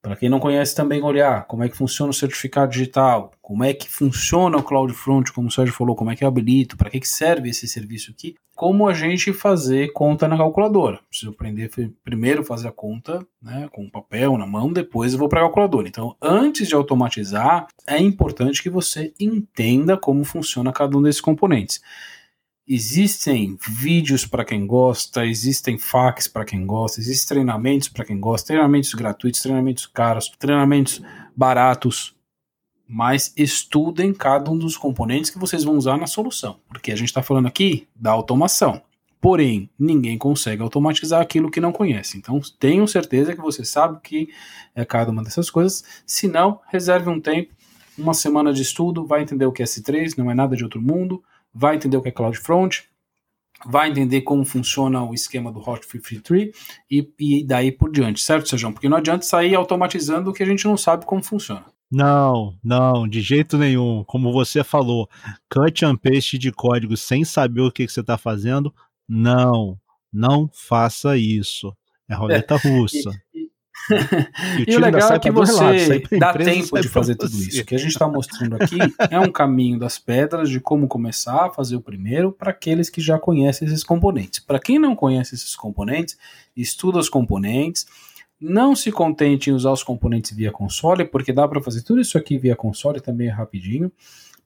Para 0.00 0.14
quem 0.14 0.28
não 0.28 0.38
conhece 0.38 0.74
também 0.74 1.02
olhar 1.02 1.44
como 1.46 1.64
é 1.64 1.68
que 1.68 1.76
funciona 1.76 2.10
o 2.10 2.14
certificado 2.14 2.70
digital, 2.70 3.32
como 3.42 3.64
é 3.64 3.74
que 3.74 3.88
funciona 3.90 4.56
o 4.56 4.62
CloudFront, 4.62 5.32
como 5.32 5.48
o 5.48 5.50
Sérgio 5.50 5.74
falou, 5.74 5.96
como 5.96 6.10
é 6.10 6.16
que 6.16 6.22
eu 6.22 6.28
habilito, 6.28 6.76
para 6.76 6.88
que, 6.88 7.00
que 7.00 7.08
serve 7.08 7.50
esse 7.50 7.66
serviço 7.66 8.12
aqui, 8.12 8.36
como 8.54 8.88
a 8.88 8.94
gente 8.94 9.32
fazer 9.32 9.92
conta 9.92 10.28
na 10.28 10.36
calculadora. 10.36 11.00
Preciso 11.08 11.32
aprender 11.32 11.70
primeiro 12.04 12.44
fazer 12.44 12.68
a 12.68 12.72
conta 12.72 13.26
né, 13.42 13.68
com 13.72 13.90
papel 13.90 14.38
na 14.38 14.46
mão, 14.46 14.72
depois 14.72 15.12
eu 15.12 15.18
vou 15.18 15.28
para 15.28 15.40
a 15.40 15.44
calculadora. 15.44 15.88
Então, 15.88 16.16
antes 16.22 16.68
de 16.68 16.74
automatizar, 16.74 17.66
é 17.86 17.98
importante 17.98 18.62
que 18.62 18.70
você 18.70 19.12
entenda 19.18 19.96
como 19.96 20.24
funciona 20.24 20.72
cada 20.72 20.96
um 20.96 21.02
desses 21.02 21.20
componentes. 21.20 21.80
Existem 22.70 23.56
vídeos 23.66 24.26
para 24.26 24.44
quem 24.44 24.66
gosta, 24.66 25.24
existem 25.24 25.78
fax 25.78 26.28
para 26.28 26.44
quem 26.44 26.66
gosta, 26.66 27.00
existem 27.00 27.36
treinamentos 27.36 27.88
para 27.88 28.04
quem 28.04 28.20
gosta, 28.20 28.48
treinamentos 28.48 28.92
gratuitos, 28.92 29.40
treinamentos 29.40 29.86
caros, 29.86 30.30
treinamentos 30.38 31.00
baratos. 31.34 32.14
Mas 32.86 33.32
estudem 33.34 34.12
cada 34.12 34.50
um 34.50 34.58
dos 34.58 34.76
componentes 34.76 35.30
que 35.30 35.38
vocês 35.38 35.64
vão 35.64 35.78
usar 35.78 35.96
na 35.96 36.06
solução, 36.06 36.60
porque 36.68 36.92
a 36.92 36.96
gente 36.96 37.08
está 37.08 37.22
falando 37.22 37.46
aqui 37.46 37.88
da 37.96 38.10
automação. 38.10 38.82
Porém, 39.18 39.70
ninguém 39.78 40.18
consegue 40.18 40.62
automatizar 40.62 41.22
aquilo 41.22 41.50
que 41.50 41.62
não 41.62 41.72
conhece. 41.72 42.18
Então, 42.18 42.38
tenham 42.60 42.86
certeza 42.86 43.34
que 43.34 43.40
você 43.40 43.64
sabe 43.64 43.98
que 44.02 44.28
é 44.74 44.84
cada 44.84 45.10
uma 45.10 45.24
dessas 45.24 45.50
coisas. 45.50 45.82
Se 46.06 46.28
não, 46.28 46.60
reserve 46.68 47.08
um 47.08 47.18
tempo, 47.20 47.54
uma 47.96 48.12
semana 48.12 48.52
de 48.52 48.60
estudo, 48.60 49.06
vai 49.06 49.22
entender 49.22 49.46
o 49.46 49.52
que 49.52 49.62
é 49.62 49.64
S3, 49.64 50.18
não 50.18 50.30
é 50.30 50.34
nada 50.34 50.54
de 50.54 50.62
outro 50.62 50.82
mundo 50.82 51.22
vai 51.52 51.76
entender 51.76 51.96
o 51.96 52.02
que 52.02 52.08
é 52.08 52.12
CloudFront, 52.12 52.84
vai 53.66 53.90
entender 53.90 54.22
como 54.22 54.44
funciona 54.44 55.02
o 55.02 55.14
esquema 55.14 55.52
do 55.52 55.60
Hot 55.60 55.86
53 55.86 56.54
e, 56.90 57.12
e 57.18 57.44
daí 57.44 57.72
por 57.72 57.90
diante, 57.90 58.20
certo, 58.20 58.48
Sejão? 58.48 58.72
Porque 58.72 58.88
não 58.88 58.96
adianta 58.96 59.24
sair 59.24 59.54
automatizando 59.54 60.30
o 60.30 60.32
que 60.32 60.42
a 60.42 60.46
gente 60.46 60.64
não 60.64 60.76
sabe 60.76 61.04
como 61.04 61.22
funciona. 61.22 61.64
Não, 61.90 62.54
não, 62.62 63.08
de 63.08 63.20
jeito 63.20 63.56
nenhum. 63.56 64.04
Como 64.04 64.32
você 64.32 64.62
falou, 64.62 65.08
cut 65.50 65.84
and 65.84 65.96
paste 65.96 66.36
de 66.36 66.52
código 66.52 66.96
sem 66.96 67.24
saber 67.24 67.62
o 67.62 67.72
que, 67.72 67.86
que 67.86 67.92
você 67.92 68.00
está 68.00 68.18
fazendo, 68.18 68.74
não, 69.08 69.78
não 70.12 70.50
faça 70.52 71.16
isso. 71.16 71.74
É 72.08 72.14
roleta 72.14 72.54
é, 72.54 72.68
russa. 72.68 73.10
E, 74.66 74.72
e, 74.72 74.76
o 74.76 74.80
legal 74.80 75.12
é 75.12 75.18
que 75.18 75.30
você 75.30 76.02
dá 76.18 76.32
tempo 76.32 76.80
de 76.80 76.88
fazer 76.88 77.14
tudo 77.14 77.34
isso. 77.36 77.62
O 77.62 77.64
que 77.64 77.74
a 77.74 77.78
gente 77.78 77.92
está 77.92 78.06
mostrando 78.06 78.56
aqui 78.56 78.78
é 79.10 79.18
um 79.18 79.30
caminho 79.30 79.78
das 79.78 79.98
pedras 79.98 80.50
de 80.50 80.60
como 80.60 80.86
começar 80.86 81.46
a 81.46 81.50
fazer 81.50 81.76
o 81.76 81.80
primeiro 81.80 82.32
para 82.32 82.50
aqueles 82.50 82.90
que 82.90 83.00
já 83.00 83.18
conhecem 83.18 83.66
esses 83.66 83.82
componentes. 83.82 84.40
Para 84.40 84.58
quem 84.58 84.78
não 84.78 84.94
conhece 84.94 85.34
esses 85.34 85.56
componentes, 85.56 86.18
estuda 86.56 86.98
os 86.98 87.08
componentes. 87.08 87.86
Não 88.40 88.76
se 88.76 88.92
contente 88.92 89.50
em 89.50 89.52
usar 89.52 89.72
os 89.72 89.82
componentes 89.82 90.30
via 90.30 90.52
console, 90.52 91.04
porque 91.04 91.32
dá 91.32 91.48
para 91.48 91.60
fazer 91.60 91.82
tudo 91.82 92.00
isso 92.00 92.16
aqui 92.16 92.38
via 92.38 92.54
console 92.54 93.00
também 93.00 93.26
é 93.26 93.32
rapidinho. 93.32 93.90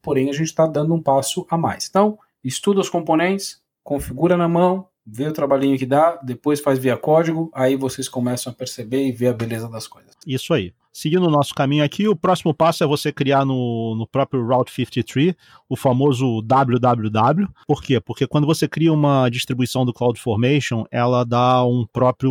Porém, 0.00 0.30
a 0.30 0.32
gente 0.32 0.46
está 0.46 0.66
dando 0.66 0.94
um 0.94 1.02
passo 1.02 1.46
a 1.50 1.58
mais. 1.58 1.86
Então, 1.88 2.18
estuda 2.42 2.80
os 2.80 2.88
componentes, 2.88 3.60
configura 3.84 4.36
na 4.36 4.48
mão, 4.48 4.88
vê 5.06 5.26
o 5.26 5.32
trabalhinho 5.32 5.78
que 5.78 5.86
dá, 5.86 6.18
depois 6.22 6.60
faz 6.60 6.78
via 6.78 6.96
código, 6.96 7.50
aí 7.54 7.76
vocês 7.76 8.08
começam 8.08 8.52
a 8.52 8.54
perceber 8.54 9.06
e 9.06 9.12
ver 9.12 9.28
a 9.28 9.32
beleza 9.32 9.68
das 9.68 9.86
coisas. 9.86 10.12
Isso 10.26 10.54
aí. 10.54 10.72
Seguindo 10.92 11.26
o 11.26 11.30
nosso 11.30 11.54
caminho 11.54 11.82
aqui, 11.82 12.06
o 12.06 12.14
próximo 12.14 12.52
passo 12.52 12.84
é 12.84 12.86
você 12.86 13.10
criar 13.10 13.46
no, 13.46 13.94
no 13.96 14.06
próprio 14.06 14.46
Route 14.46 14.70
53 14.70 15.34
o 15.66 15.74
famoso 15.74 16.42
www. 16.42 17.48
Por 17.66 17.82
quê? 17.82 17.98
Porque 17.98 18.26
quando 18.26 18.46
você 18.46 18.68
cria 18.68 18.92
uma 18.92 19.30
distribuição 19.30 19.86
do 19.86 19.94
CloudFormation, 19.94 20.84
ela 20.90 21.24
dá 21.24 21.64
um 21.64 21.86
próprio 21.90 22.30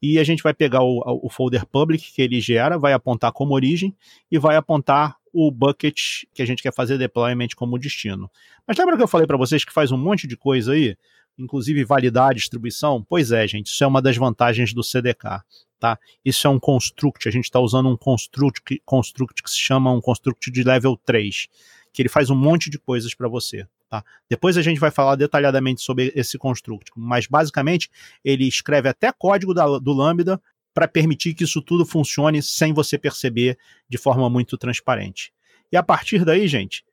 E 0.00 0.18
a 0.18 0.24
gente 0.24 0.42
vai 0.42 0.54
pegar 0.54 0.82
o, 0.82 1.02
o 1.22 1.28
folder 1.28 1.66
public 1.66 2.12
que 2.12 2.22
ele 2.22 2.40
gera, 2.40 2.78
vai 2.78 2.92
apontar 2.92 3.32
como 3.32 3.54
origem 3.54 3.94
e 4.30 4.38
vai 4.38 4.56
apontar 4.56 5.16
o 5.32 5.50
bucket 5.50 6.24
que 6.34 6.42
a 6.42 6.46
gente 6.46 6.62
quer 6.62 6.72
fazer 6.72 6.98
deployment 6.98 7.48
como 7.56 7.78
destino. 7.78 8.30
Mas 8.66 8.76
lembra 8.76 8.96
que 8.96 9.02
eu 9.02 9.08
falei 9.08 9.26
para 9.26 9.36
vocês 9.36 9.64
que 9.64 9.72
faz 9.72 9.90
um 9.90 9.96
monte 9.96 10.26
de 10.26 10.36
coisa 10.36 10.72
aí? 10.72 10.96
Inclusive 11.38 11.84
validar 11.84 12.30
a 12.30 12.34
distribuição? 12.34 13.04
Pois 13.08 13.32
é, 13.32 13.46
gente, 13.48 13.66
isso 13.66 13.82
é 13.82 13.86
uma 13.86 14.02
das 14.02 14.16
vantagens 14.16 14.72
do 14.72 14.82
CDK 14.82 15.42
tá? 15.82 15.98
Isso 16.24 16.46
é 16.46 16.50
um 16.50 16.60
construct, 16.60 17.28
a 17.28 17.32
gente 17.32 17.46
está 17.46 17.58
usando 17.58 17.88
um 17.88 17.96
construct, 17.96 18.80
construct 18.84 19.42
que 19.42 19.50
se 19.50 19.58
chama 19.58 19.90
um 19.90 20.00
construct 20.00 20.48
de 20.48 20.62
level 20.62 20.96
3, 21.04 21.48
que 21.92 22.00
ele 22.00 22.08
faz 22.08 22.30
um 22.30 22.36
monte 22.36 22.70
de 22.70 22.78
coisas 22.78 23.12
para 23.16 23.26
você. 23.26 23.66
Tá? 23.90 24.04
Depois 24.30 24.56
a 24.56 24.62
gente 24.62 24.78
vai 24.78 24.92
falar 24.92 25.16
detalhadamente 25.16 25.82
sobre 25.82 26.12
esse 26.14 26.38
construct, 26.38 26.92
mas 26.96 27.26
basicamente 27.26 27.90
ele 28.24 28.46
escreve 28.46 28.88
até 28.88 29.10
código 29.10 29.52
da, 29.52 29.66
do 29.80 29.92
Lambda 29.92 30.40
para 30.72 30.86
permitir 30.86 31.34
que 31.34 31.42
isso 31.42 31.60
tudo 31.60 31.84
funcione 31.84 32.40
sem 32.40 32.72
você 32.72 32.96
perceber 32.96 33.58
de 33.88 33.98
forma 33.98 34.30
muito 34.30 34.56
transparente. 34.56 35.32
E 35.72 35.76
a 35.76 35.82
partir 35.82 36.24
daí, 36.24 36.46
gente, 36.46 36.84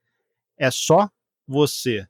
é 0.57 0.71
só 0.71 1.07
você 1.47 2.07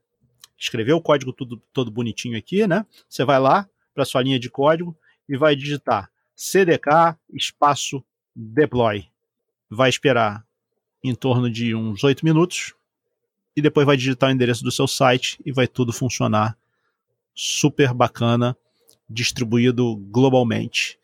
escrever 0.60 0.94
o 0.94 1.02
código 1.02 1.32
tudo, 1.32 1.62
todo 1.72 1.90
bonitinho 1.90 2.38
aqui, 2.38 2.68
né? 2.68 2.86
Você 3.08 3.24
vai 3.24 3.40
lá 3.40 3.68
para 3.94 4.06
sua 4.06 4.22
linha 4.22 4.40
de 4.40 4.50
código 4.50 4.96
e 5.28 5.38
vai 5.38 5.56
digitar 5.56 6.12
CDK 6.36 7.18
espaço 7.34 8.04
deploy. 8.36 9.06
Vai 9.70 9.90
esperar 9.90 10.46
em 11.04 11.16
torno 11.16 11.50
de 11.50 11.74
uns 11.74 12.04
8 12.04 12.26
minutos 12.26 12.74
e 13.56 13.62
depois 13.62 13.86
vai 13.86 13.96
digitar 13.96 14.30
o 14.30 14.34
endereço 14.34 14.64
do 14.64 14.72
seu 14.72 14.88
site 14.88 15.40
e 15.46 15.52
vai 15.52 15.68
tudo 15.68 15.94
funcionar 15.94 16.58
super 17.34 17.94
bacana, 17.94 18.56
distribuído 19.10 19.96
globalmente. 19.96 21.00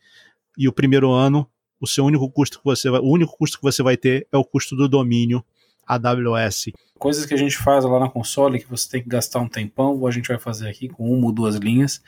E 0.56 0.68
o 0.68 0.72
primeiro 0.72 1.10
ano, 1.10 1.48
o 1.80 1.86
seu 1.86 2.04
único 2.04 2.30
custo 2.30 2.58
que 2.58 2.64
você 2.64 2.90
vai, 2.90 3.00
o 3.00 3.10
único 3.10 3.36
custo 3.36 3.58
que 3.58 3.62
você 3.62 3.82
vai 3.82 3.96
ter 3.96 4.26
é 4.32 4.36
o 4.36 4.44
custo 4.44 4.76
do 4.76 4.88
domínio 4.88 5.44
AWS. 5.86 6.72
Coisas 6.98 7.26
que 7.26 7.34
a 7.34 7.36
gente 7.36 7.56
faz 7.56 7.84
lá 7.84 8.00
na 8.00 8.08
console 8.08 8.58
que 8.58 8.68
você 8.68 8.88
tem 8.88 9.02
que 9.02 9.08
gastar 9.08 9.40
um 9.40 9.48
tempão, 9.48 10.06
a 10.06 10.10
gente 10.10 10.28
vai 10.28 10.38
fazer 10.38 10.68
aqui 10.68 10.88
com 10.88 11.10
uma 11.10 11.26
ou 11.26 11.32
duas 11.32 11.56
linhas. 11.56 12.02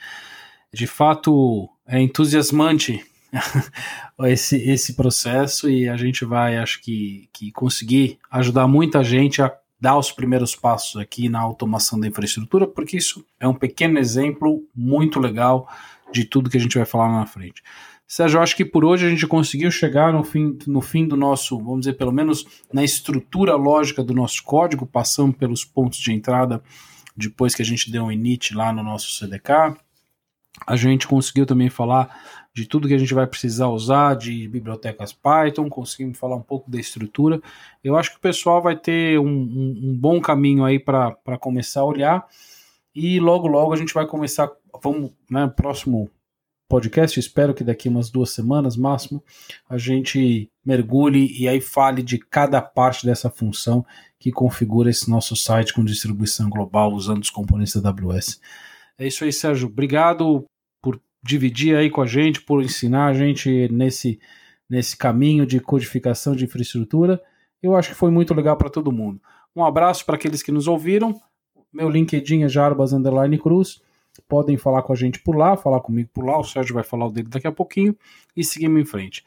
De 0.73 0.87
fato, 0.87 1.69
é 1.87 1.99
entusiasmante 1.99 3.03
esse, 4.25 4.57
esse 4.57 4.93
processo 4.93 5.69
e 5.69 5.87
a 5.87 5.97
gente 5.97 6.25
vai, 6.25 6.57
acho 6.57 6.81
que, 6.81 7.29
que 7.33 7.51
conseguir 7.51 8.19
ajudar 8.31 8.67
muita 8.67 9.03
gente 9.03 9.41
a 9.41 9.55
dar 9.79 9.97
os 9.97 10.11
primeiros 10.11 10.55
passos 10.55 10.99
aqui 10.99 11.29
na 11.29 11.39
automação 11.39 11.99
da 11.99 12.07
infraestrutura, 12.07 12.67
porque 12.67 12.97
isso 12.97 13.25
é 13.39 13.47
um 13.47 13.53
pequeno 13.53 13.97
exemplo 13.97 14.63
muito 14.75 15.19
legal 15.19 15.69
de 16.11 16.25
tudo 16.25 16.49
que 16.49 16.57
a 16.57 16.59
gente 16.59 16.77
vai 16.77 16.85
falar 16.85 17.09
na 17.09 17.25
frente. 17.25 17.63
Sérgio, 18.11 18.39
eu 18.39 18.41
acho 18.41 18.55
que 18.55 18.65
por 18.65 18.83
hoje 18.83 19.05
a 19.05 19.09
gente 19.09 19.27
conseguiu 19.27 19.69
chegar 19.69 20.11
no 20.11 20.23
fim, 20.23 20.57
no 20.65 20.81
fim 20.81 21.07
do 21.07 21.15
nosso, 21.15 21.55
vamos 21.59 21.81
dizer, 21.81 21.93
pelo 21.93 22.11
menos 22.11 22.43
na 22.73 22.83
estrutura 22.83 23.55
lógica 23.55 24.03
do 24.03 24.15
nosso 24.15 24.43
código, 24.43 24.83
passando 24.83 25.31
pelos 25.31 25.63
pontos 25.63 25.99
de 25.99 26.11
entrada 26.11 26.59
depois 27.15 27.53
que 27.53 27.61
a 27.61 27.65
gente 27.65 27.91
deu 27.91 28.05
um 28.05 28.11
init 28.11 28.55
lá 28.55 28.73
no 28.73 28.81
nosso 28.81 29.11
CDK. 29.11 29.77
A 30.65 30.75
gente 30.75 31.07
conseguiu 31.07 31.45
também 31.45 31.69
falar 31.69 32.19
de 32.51 32.65
tudo 32.65 32.87
que 32.87 32.95
a 32.95 32.97
gente 32.97 33.13
vai 33.13 33.27
precisar 33.27 33.67
usar, 33.67 34.15
de 34.15 34.47
bibliotecas 34.47 35.13
Python, 35.13 35.69
conseguimos 35.69 36.17
falar 36.17 36.35
um 36.35 36.41
pouco 36.41 36.71
da 36.71 36.79
estrutura. 36.79 37.39
Eu 37.83 37.95
acho 37.95 38.09
que 38.09 38.17
o 38.17 38.21
pessoal 38.21 38.59
vai 38.59 38.75
ter 38.75 39.19
um, 39.19 39.27
um, 39.27 39.79
um 39.83 39.95
bom 39.95 40.19
caminho 40.19 40.65
aí 40.65 40.79
para 40.79 41.37
começar 41.39 41.81
a 41.81 41.85
olhar. 41.85 42.27
E 42.95 43.19
logo, 43.19 43.47
logo 43.47 43.71
a 43.71 43.77
gente 43.77 43.93
vai 43.93 44.07
começar. 44.07 44.49
Vamos, 44.81 45.11
né? 45.29 45.47
Próximo 45.55 46.09
podcast, 46.69 47.19
espero 47.19 47.53
que 47.53 47.63
daqui 47.63 47.89
umas 47.89 48.11
duas 48.11 48.29
semanas 48.29 48.77
máximo, 48.77 49.23
a 49.67 49.77
gente 49.77 50.49
mergulhe 50.63 51.35
e 51.35 51.47
aí 51.47 51.59
fale 51.59 52.03
de 52.03 52.19
cada 52.19 52.61
parte 52.61 53.07
dessa 53.07 53.29
função 53.29 53.83
que 54.19 54.31
configura 54.31 54.89
esse 54.89 55.09
nosso 55.09 55.35
site 55.35 55.73
com 55.73 55.83
distribuição 55.83 56.47
global 56.47 56.93
usando 56.93 57.23
os 57.23 57.31
componentes 57.31 57.75
da 57.81 57.89
AWS. 57.89 58.39
É 58.99 59.07
isso 59.07 59.23
aí, 59.23 59.33
Sérgio. 59.33 59.67
Obrigado 59.67 60.45
por 60.79 61.01
dividir 61.23 61.75
aí 61.75 61.89
com 61.89 62.01
a 62.01 62.05
gente, 62.05 62.41
por 62.41 62.61
ensinar 62.61 63.07
a 63.07 63.13
gente 63.13 63.67
nesse, 63.71 64.19
nesse 64.69 64.95
caminho 64.95 65.47
de 65.47 65.59
codificação 65.59 66.35
de 66.35 66.45
infraestrutura. 66.45 67.19
Eu 67.63 67.75
acho 67.75 67.89
que 67.89 67.95
foi 67.95 68.11
muito 68.11 68.33
legal 68.33 68.55
para 68.55 68.69
todo 68.69 68.91
mundo. 68.91 69.19
Um 69.55 69.65
abraço 69.65 70.05
para 70.05 70.15
aqueles 70.15 70.43
que 70.43 70.51
nos 70.51 70.67
ouviram. 70.67 71.19
Meu 71.73 71.89
LinkedIn 71.89 72.43
é 72.43 72.47
Jarbas 72.47 72.93
Underline 72.93 73.39
Cruz 73.39 73.81
podem 74.27 74.57
falar 74.57 74.81
com 74.83 74.93
a 74.93 74.95
gente 74.95 75.19
por 75.19 75.35
lá, 75.35 75.55
falar 75.55 75.81
comigo 75.81 76.09
por 76.13 76.25
lá, 76.25 76.37
o 76.39 76.43
Sérgio 76.43 76.75
vai 76.75 76.83
falar 76.83 77.07
o 77.07 77.11
dele 77.11 77.27
daqui 77.29 77.47
a 77.47 77.51
pouquinho 77.51 77.95
e 78.35 78.43
seguimos 78.43 78.81
em 78.81 78.85
frente. 78.85 79.23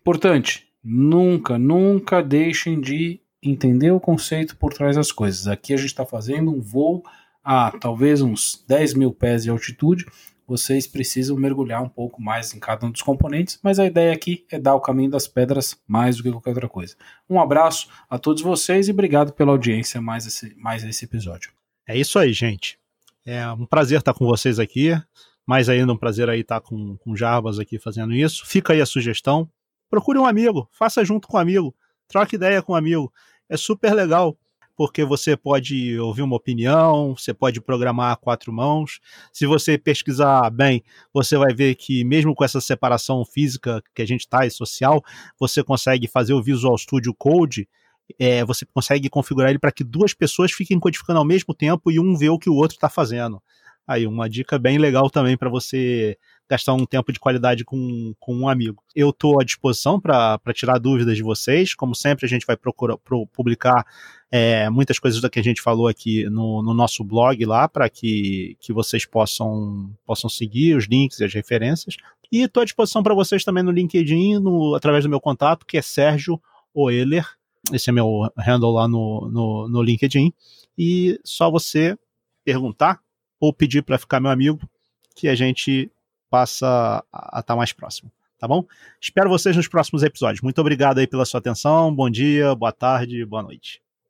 Importante, 0.00 0.68
nunca, 0.82 1.58
nunca 1.58 2.22
deixem 2.22 2.80
de 2.80 3.20
entender 3.42 3.90
o 3.90 4.00
conceito 4.00 4.56
por 4.56 4.72
trás 4.72 4.96
das 4.96 5.12
coisas. 5.12 5.46
Aqui 5.46 5.72
a 5.74 5.76
gente 5.76 5.86
está 5.86 6.04
fazendo 6.04 6.50
um 6.50 6.60
voo 6.60 7.02
a 7.42 7.70
talvez 7.70 8.22
uns 8.22 8.64
10 8.66 8.94
mil 8.94 9.12
pés 9.12 9.44
de 9.44 9.50
altitude, 9.50 10.06
vocês 10.46 10.86
precisam 10.86 11.36
mergulhar 11.36 11.82
um 11.82 11.88
pouco 11.88 12.20
mais 12.20 12.54
em 12.54 12.60
cada 12.60 12.86
um 12.86 12.90
dos 12.90 13.02
componentes, 13.02 13.58
mas 13.62 13.78
a 13.78 13.86
ideia 13.86 14.12
aqui 14.12 14.44
é 14.50 14.58
dar 14.58 14.74
o 14.74 14.80
caminho 14.80 15.10
das 15.10 15.26
pedras 15.26 15.76
mais 15.86 16.16
do 16.16 16.22
que 16.22 16.30
qualquer 16.30 16.50
outra 16.50 16.68
coisa. 16.68 16.96
Um 17.28 17.40
abraço 17.40 17.88
a 18.08 18.18
todos 18.18 18.42
vocês 18.42 18.88
e 18.88 18.90
obrigado 18.90 19.32
pela 19.32 19.52
audiência 19.52 20.00
mais 20.00 20.26
esse, 20.26 20.54
mais 20.56 20.84
esse 20.84 21.04
episódio. 21.04 21.52
É 21.86 21.96
isso 21.96 22.18
aí, 22.18 22.32
gente. 22.32 22.78
É 23.26 23.50
um 23.52 23.64
prazer 23.64 23.98
estar 23.98 24.12
com 24.12 24.26
vocês 24.26 24.58
aqui. 24.58 24.90
Mais 25.46 25.68
ainda 25.68 25.92
um 25.92 25.96
prazer 25.96 26.28
aí 26.28 26.40
estar 26.40 26.60
com, 26.60 26.96
com 26.98 27.16
Jarbas 27.16 27.58
aqui 27.58 27.78
fazendo 27.78 28.12
isso. 28.14 28.46
Fica 28.46 28.72
aí 28.72 28.80
a 28.80 28.86
sugestão. 28.86 29.48
Procure 29.88 30.18
um 30.18 30.26
amigo, 30.26 30.68
faça 30.72 31.04
junto 31.04 31.28
com 31.28 31.36
um 31.36 31.40
amigo, 31.40 31.74
troque 32.08 32.36
ideia 32.36 32.62
com 32.62 32.72
um 32.72 32.76
amigo. 32.76 33.12
É 33.48 33.56
super 33.56 33.94
legal, 33.94 34.36
porque 34.76 35.04
você 35.04 35.36
pode 35.36 35.98
ouvir 36.00 36.22
uma 36.22 36.36
opinião, 36.36 37.14
você 37.16 37.32
pode 37.32 37.60
programar 37.60 38.12
a 38.12 38.16
quatro 38.16 38.52
mãos. 38.52 38.98
Se 39.32 39.46
você 39.46 39.78
pesquisar 39.78 40.50
bem, 40.50 40.82
você 41.12 41.36
vai 41.36 41.54
ver 41.54 41.74
que 41.76 42.04
mesmo 42.04 42.34
com 42.34 42.44
essa 42.44 42.60
separação 42.60 43.24
física 43.24 43.82
que 43.94 44.02
a 44.02 44.06
gente 44.06 44.22
está 44.22 44.46
e 44.46 44.50
social, 44.50 45.02
você 45.38 45.62
consegue 45.62 46.08
fazer 46.08 46.34
o 46.34 46.42
Visual 46.42 46.76
Studio 46.76 47.14
Code 47.14 47.68
é, 48.18 48.44
você 48.44 48.66
consegue 48.66 49.08
configurar 49.08 49.50
ele 49.50 49.58
para 49.58 49.72
que 49.72 49.84
duas 49.84 50.12
pessoas 50.12 50.52
fiquem 50.52 50.78
codificando 50.78 51.18
ao 51.18 51.24
mesmo 51.24 51.54
tempo 51.54 51.90
e 51.90 51.98
um 51.98 52.16
vê 52.16 52.28
o 52.28 52.38
que 52.38 52.50
o 52.50 52.54
outro 52.54 52.76
está 52.76 52.88
fazendo. 52.88 53.42
Aí, 53.86 54.06
uma 54.06 54.30
dica 54.30 54.58
bem 54.58 54.78
legal 54.78 55.10
também 55.10 55.36
para 55.36 55.50
você 55.50 56.16
gastar 56.48 56.72
um 56.72 56.86
tempo 56.86 57.12
de 57.12 57.20
qualidade 57.20 57.64
com, 57.64 58.14
com 58.18 58.34
um 58.34 58.48
amigo. 58.48 58.82
Eu 58.94 59.10
estou 59.10 59.40
à 59.40 59.44
disposição 59.44 60.00
para 60.00 60.38
tirar 60.54 60.78
dúvidas 60.78 61.16
de 61.16 61.22
vocês. 61.22 61.74
Como 61.74 61.94
sempre, 61.94 62.24
a 62.24 62.28
gente 62.28 62.46
vai 62.46 62.56
procurar 62.56 62.96
pro, 62.96 63.26
publicar 63.26 63.84
é, 64.30 64.70
muitas 64.70 64.98
coisas 64.98 65.20
da 65.20 65.28
que 65.28 65.38
a 65.38 65.42
gente 65.42 65.60
falou 65.60 65.86
aqui 65.86 66.24
no, 66.30 66.62
no 66.62 66.72
nosso 66.72 67.04
blog 67.04 67.44
lá, 67.44 67.68
para 67.68 67.88
que, 67.90 68.56
que 68.58 68.72
vocês 68.72 69.04
possam, 69.04 69.90
possam 70.06 70.30
seguir 70.30 70.76
os 70.76 70.86
links 70.86 71.20
e 71.20 71.24
as 71.24 71.34
referências. 71.34 71.96
E 72.32 72.42
estou 72.42 72.62
à 72.62 72.64
disposição 72.64 73.02
para 73.02 73.14
vocês 73.14 73.44
também 73.44 73.62
no 73.62 73.70
LinkedIn, 73.70 74.38
no, 74.38 74.74
através 74.74 75.04
do 75.04 75.10
meu 75.10 75.20
contato, 75.20 75.66
que 75.66 75.76
é 75.76 75.82
Sérgio 75.82 76.40
Oeler 76.74 77.26
esse 77.72 77.88
é 77.88 77.92
meu 77.92 78.30
handle 78.36 78.72
lá 78.72 78.88
no, 78.88 79.28
no, 79.30 79.68
no 79.68 79.82
LinkedIn. 79.82 80.32
E 80.76 81.18
só 81.24 81.50
você 81.50 81.98
perguntar 82.44 83.00
ou 83.40 83.52
pedir 83.52 83.82
para 83.82 83.98
ficar 83.98 84.20
meu 84.20 84.30
amigo 84.30 84.60
que 85.14 85.28
a 85.28 85.34
gente 85.34 85.90
passa 86.28 87.04
a 87.12 87.40
estar 87.40 87.42
tá 87.42 87.56
mais 87.56 87.72
próximo. 87.72 88.10
Tá 88.38 88.48
bom? 88.48 88.66
Espero 89.00 89.30
vocês 89.30 89.56
nos 89.56 89.68
próximos 89.68 90.02
episódios. 90.02 90.42
Muito 90.42 90.60
obrigado 90.60 90.98
aí 90.98 91.06
pela 91.06 91.24
sua 91.24 91.38
atenção. 91.38 91.94
Bom 91.94 92.10
dia, 92.10 92.54
boa 92.54 92.72
tarde, 92.72 93.24
boa 93.24 93.42
noite. 93.42 93.80